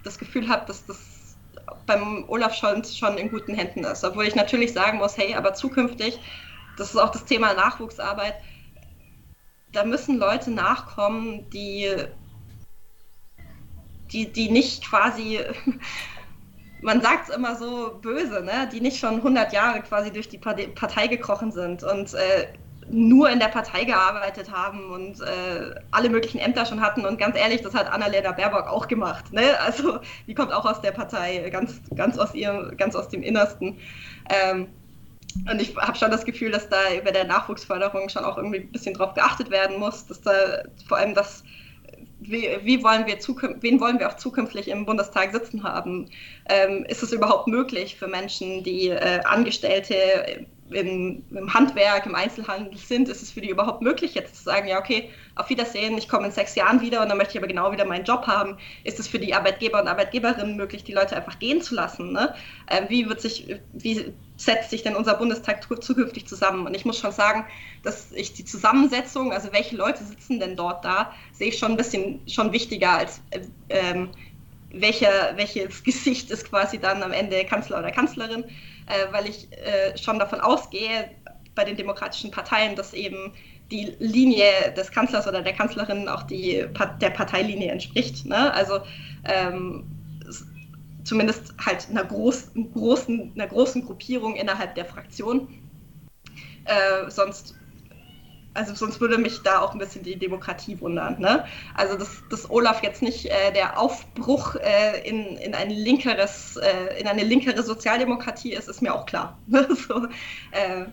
[0.03, 1.14] das Gefühl habe, dass das
[1.85, 4.03] beim Olaf Scholz schon in guten Händen ist.
[4.03, 6.19] Obwohl ich natürlich sagen muss, hey, aber zukünftig,
[6.77, 8.35] das ist auch das Thema Nachwuchsarbeit,
[9.71, 11.89] da müssen Leute nachkommen, die,
[14.11, 15.39] die, die nicht quasi,
[16.81, 18.69] man sagt es immer so böse, ne?
[18.71, 22.47] die nicht schon 100 Jahre quasi durch die Partei gekrochen sind und äh,
[22.89, 27.05] nur in der Partei gearbeitet haben und äh, alle möglichen Ämter schon hatten.
[27.05, 29.33] Und ganz ehrlich, das hat Annalena Baerbock auch gemacht.
[29.33, 29.41] Ne?
[29.65, 33.77] Also die kommt auch aus der Partei, ganz, ganz, aus, ihrem, ganz aus dem Innersten.
[34.29, 34.67] Ähm,
[35.49, 38.71] und ich habe schon das Gefühl, dass da über der Nachwuchsförderung schon auch irgendwie ein
[38.71, 41.43] bisschen drauf geachtet werden muss, dass da vor allem das,
[42.19, 43.17] wie, wie wollen wir
[43.61, 46.09] wen wollen wir auch zukünftig im Bundestag sitzen haben?
[46.47, 52.75] Ähm, ist es überhaupt möglich für Menschen, die äh, Angestellte in, im Handwerk, im Einzelhandel
[52.77, 56.09] sind, ist es für die überhaupt möglich, jetzt zu sagen, ja, okay, auf Wiedersehen, ich
[56.09, 58.57] komme in sechs Jahren wieder und dann möchte ich aber genau wieder meinen Job haben.
[58.83, 62.13] Ist es für die Arbeitgeber und Arbeitgeberinnen möglich, die Leute einfach gehen zu lassen?
[62.13, 62.33] Ne?
[62.67, 66.65] Äh, wie wird sich, wie setzt sich denn unser Bundestag zukünftig zusammen?
[66.65, 67.45] Und ich muss schon sagen,
[67.83, 71.77] dass ich die Zusammensetzung, also welche Leute sitzen denn dort da, sehe ich schon ein
[71.77, 74.09] bisschen schon wichtiger als äh, ähm,
[74.71, 78.45] welche, welches Gesicht ist quasi dann am Ende Kanzler oder Kanzlerin,
[78.87, 81.09] äh, weil ich äh, schon davon ausgehe,
[81.55, 83.33] bei den demokratischen Parteien, dass eben
[83.71, 86.65] die Linie des Kanzlers oder der Kanzlerin auch die,
[87.01, 88.25] der Parteilinie entspricht.
[88.25, 88.53] Ne?
[88.53, 88.81] Also
[89.23, 89.85] ähm,
[91.03, 95.47] zumindest halt einer großen, großen, einer großen Gruppierung innerhalb der Fraktion.
[96.65, 97.55] Äh, sonst
[98.55, 101.19] also sonst würde mich da auch ein bisschen die Demokratie wundern.
[101.19, 101.45] Ne?
[101.75, 106.99] Also dass, dass Olaf jetzt nicht äh, der Aufbruch äh, in, in, ein linkeres, äh,
[106.99, 109.37] in eine linkere Sozialdemokratie ist, ist mir auch klar.
[109.87, 110.05] So,
[110.51, 110.85] äh,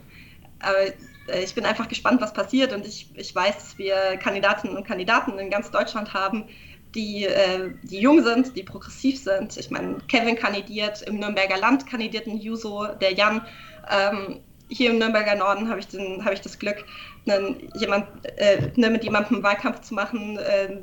[0.60, 0.86] aber
[1.28, 4.86] äh, ich bin einfach gespannt, was passiert und ich, ich weiß, dass wir Kandidatinnen und
[4.86, 6.48] Kandidaten in ganz Deutschland haben,
[6.94, 9.56] die, äh, die jung sind, die progressiv sind.
[9.56, 13.46] Ich meine, Kevin kandidiert, im Nürnberger Land kandidiert ein Juso, der Jan.
[13.90, 15.86] Ähm, hier im Nürnberger Norden habe ich,
[16.24, 16.84] hab ich das Glück,
[17.26, 18.06] einen, jemand,
[18.36, 20.76] äh, ne, mit jemandem Wahlkampf zu machen, äh,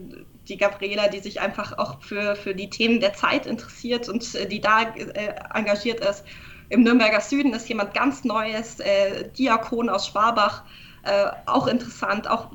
[0.47, 4.47] die Gabriela, die sich einfach auch für, für die Themen der Zeit interessiert und äh,
[4.47, 6.23] die da äh, engagiert ist.
[6.69, 10.63] Im Nürnberger Süden ist jemand ganz Neues, äh, Diakon aus Schwabach,
[11.03, 12.49] äh, auch interessant, auch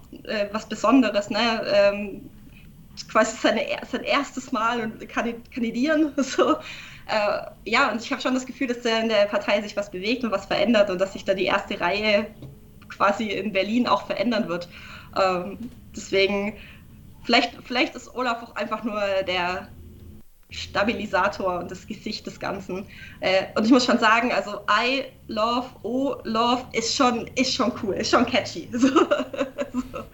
[0.52, 1.30] was Besonderes.
[1.30, 1.38] Ne?
[1.66, 2.30] Ähm,
[3.10, 6.12] quasi seine, sein erstes Mal und kandidieren.
[6.22, 6.56] So.
[7.06, 9.90] Äh, ja, und ich habe schon das Gefühl, dass da in der Partei sich was
[9.90, 12.26] bewegt und was verändert und dass sich da die erste Reihe
[12.88, 14.68] quasi in Berlin auch verändern wird.
[15.20, 15.58] Ähm,
[15.94, 16.54] deswegen,
[17.24, 19.68] vielleicht, vielleicht ist Olaf auch einfach nur der
[20.50, 22.86] Stabilisator und das Gesicht des Ganzen.
[23.20, 27.72] Äh, und ich muss schon sagen, also I love, oh love ist schon, ist schon
[27.82, 28.68] cool, ist schon catchy.
[29.72, 30.04] So.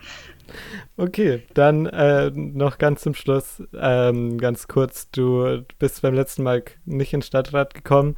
[0.97, 6.65] Okay, dann äh, noch ganz zum Schluss, ähm, ganz kurz, du bist beim letzten Mal
[6.87, 8.17] nicht in Stadtrat gekommen,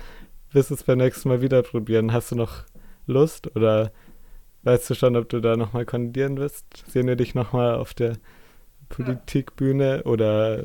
[0.53, 2.13] wirst es beim nächsten Mal wieder probieren.
[2.13, 2.65] Hast du noch
[3.07, 3.91] Lust oder
[4.63, 6.85] weißt du schon, ob du da nochmal kandidieren wirst?
[6.89, 8.17] Sehen wir dich nochmal auf der
[8.89, 10.65] Politikbühne oder...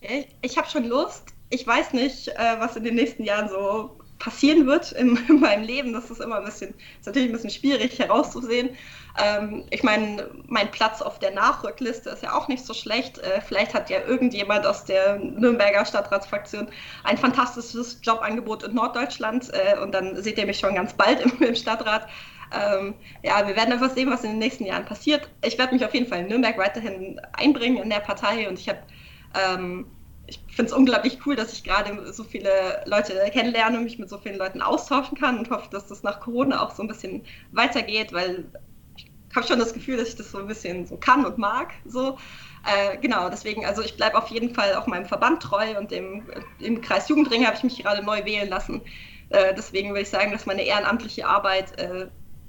[0.00, 1.28] Ich, ich habe schon Lust.
[1.50, 5.64] Ich weiß nicht, äh, was in den nächsten Jahren so passieren wird in, in, meinem
[5.64, 5.92] Leben.
[5.92, 8.70] Das ist immer ein bisschen, ist natürlich ein bisschen schwierig herauszusehen.
[9.20, 13.18] Ähm, ich meine, mein Platz auf der Nachrückliste ist ja auch nicht so schlecht.
[13.18, 16.68] Äh, vielleicht hat ja irgendjemand aus der Nürnberger Stadtratsfraktion
[17.02, 21.42] ein fantastisches Jobangebot in Norddeutschland äh, und dann seht ihr mich schon ganz bald im,
[21.42, 22.06] im Stadtrat.
[22.52, 25.28] Ähm, ja, wir werden einfach sehen, was in den nächsten Jahren passiert.
[25.44, 28.68] Ich werde mich auf jeden Fall in Nürnberg weiterhin einbringen in der Partei und ich
[28.68, 28.80] habe
[29.34, 29.86] ähm,
[30.30, 34.08] ich finde es unglaublich cool, dass ich gerade so viele Leute kennenlerne und mich mit
[34.08, 37.24] so vielen Leuten austauschen kann und hoffe, dass das nach Corona auch so ein bisschen
[37.52, 38.44] weitergeht, weil
[38.96, 41.72] ich habe schon das Gefühl, dass ich das so ein bisschen so kann und mag.
[41.84, 42.16] So.
[42.64, 46.28] Äh, genau, deswegen, also ich bleibe auf jeden Fall auch meinem Verband treu und dem,
[46.60, 48.82] im Kreis Jugendring habe ich mich gerade neu wählen lassen.
[49.30, 52.06] Äh, deswegen würde ich sagen, dass meine ehrenamtliche Arbeit äh,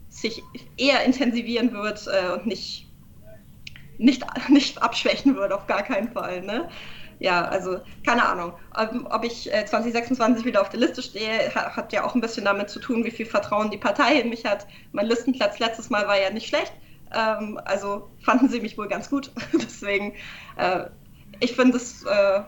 [0.09, 0.43] sich
[0.77, 2.87] eher intensivieren wird äh, und nicht,
[3.97, 6.41] nicht, nicht abschwächen wird, auf gar keinen Fall.
[6.41, 6.69] Ne?
[7.21, 8.53] Ja, also keine Ahnung.
[9.11, 12.71] Ob ich äh, 2026 wieder auf der Liste stehe, hat, ja auch ein bisschen damit
[12.71, 14.65] zu tun, wie viel Vertrauen die Partei in mich hat.
[14.91, 16.73] Mein Listenplatz letztes Mal war ja nicht schlecht.
[17.15, 19.31] Ähm, also fanden sie mich wohl ganz gut.
[19.53, 20.15] Deswegen,
[20.57, 20.85] äh,
[21.39, 22.41] ich finde, es äh,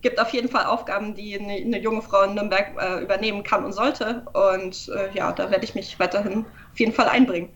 [0.00, 3.64] gibt auf jeden Fall Aufgaben, die eine, eine junge Frau in Nürnberg äh, übernehmen kann
[3.64, 4.24] und sollte.
[4.32, 7.48] Und äh, ja, da werde ich mich weiterhin auf jeden Fall einbringen.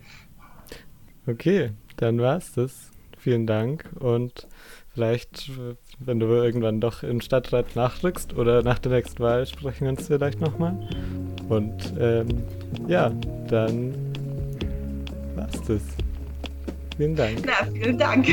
[1.25, 2.91] Okay, dann war es das.
[3.17, 4.47] Vielen Dank und
[4.93, 5.51] vielleicht,
[5.99, 10.07] wenn du irgendwann doch im Stadtrat nachrückst oder nach der nächsten Wahl, sprechen wir uns
[10.07, 10.75] vielleicht nochmal.
[11.49, 12.27] Und ähm,
[12.87, 13.11] ja,
[13.49, 13.93] dann
[15.35, 15.81] war's das.
[16.97, 17.39] Vielen Dank.
[17.45, 18.27] Na, vielen Dank.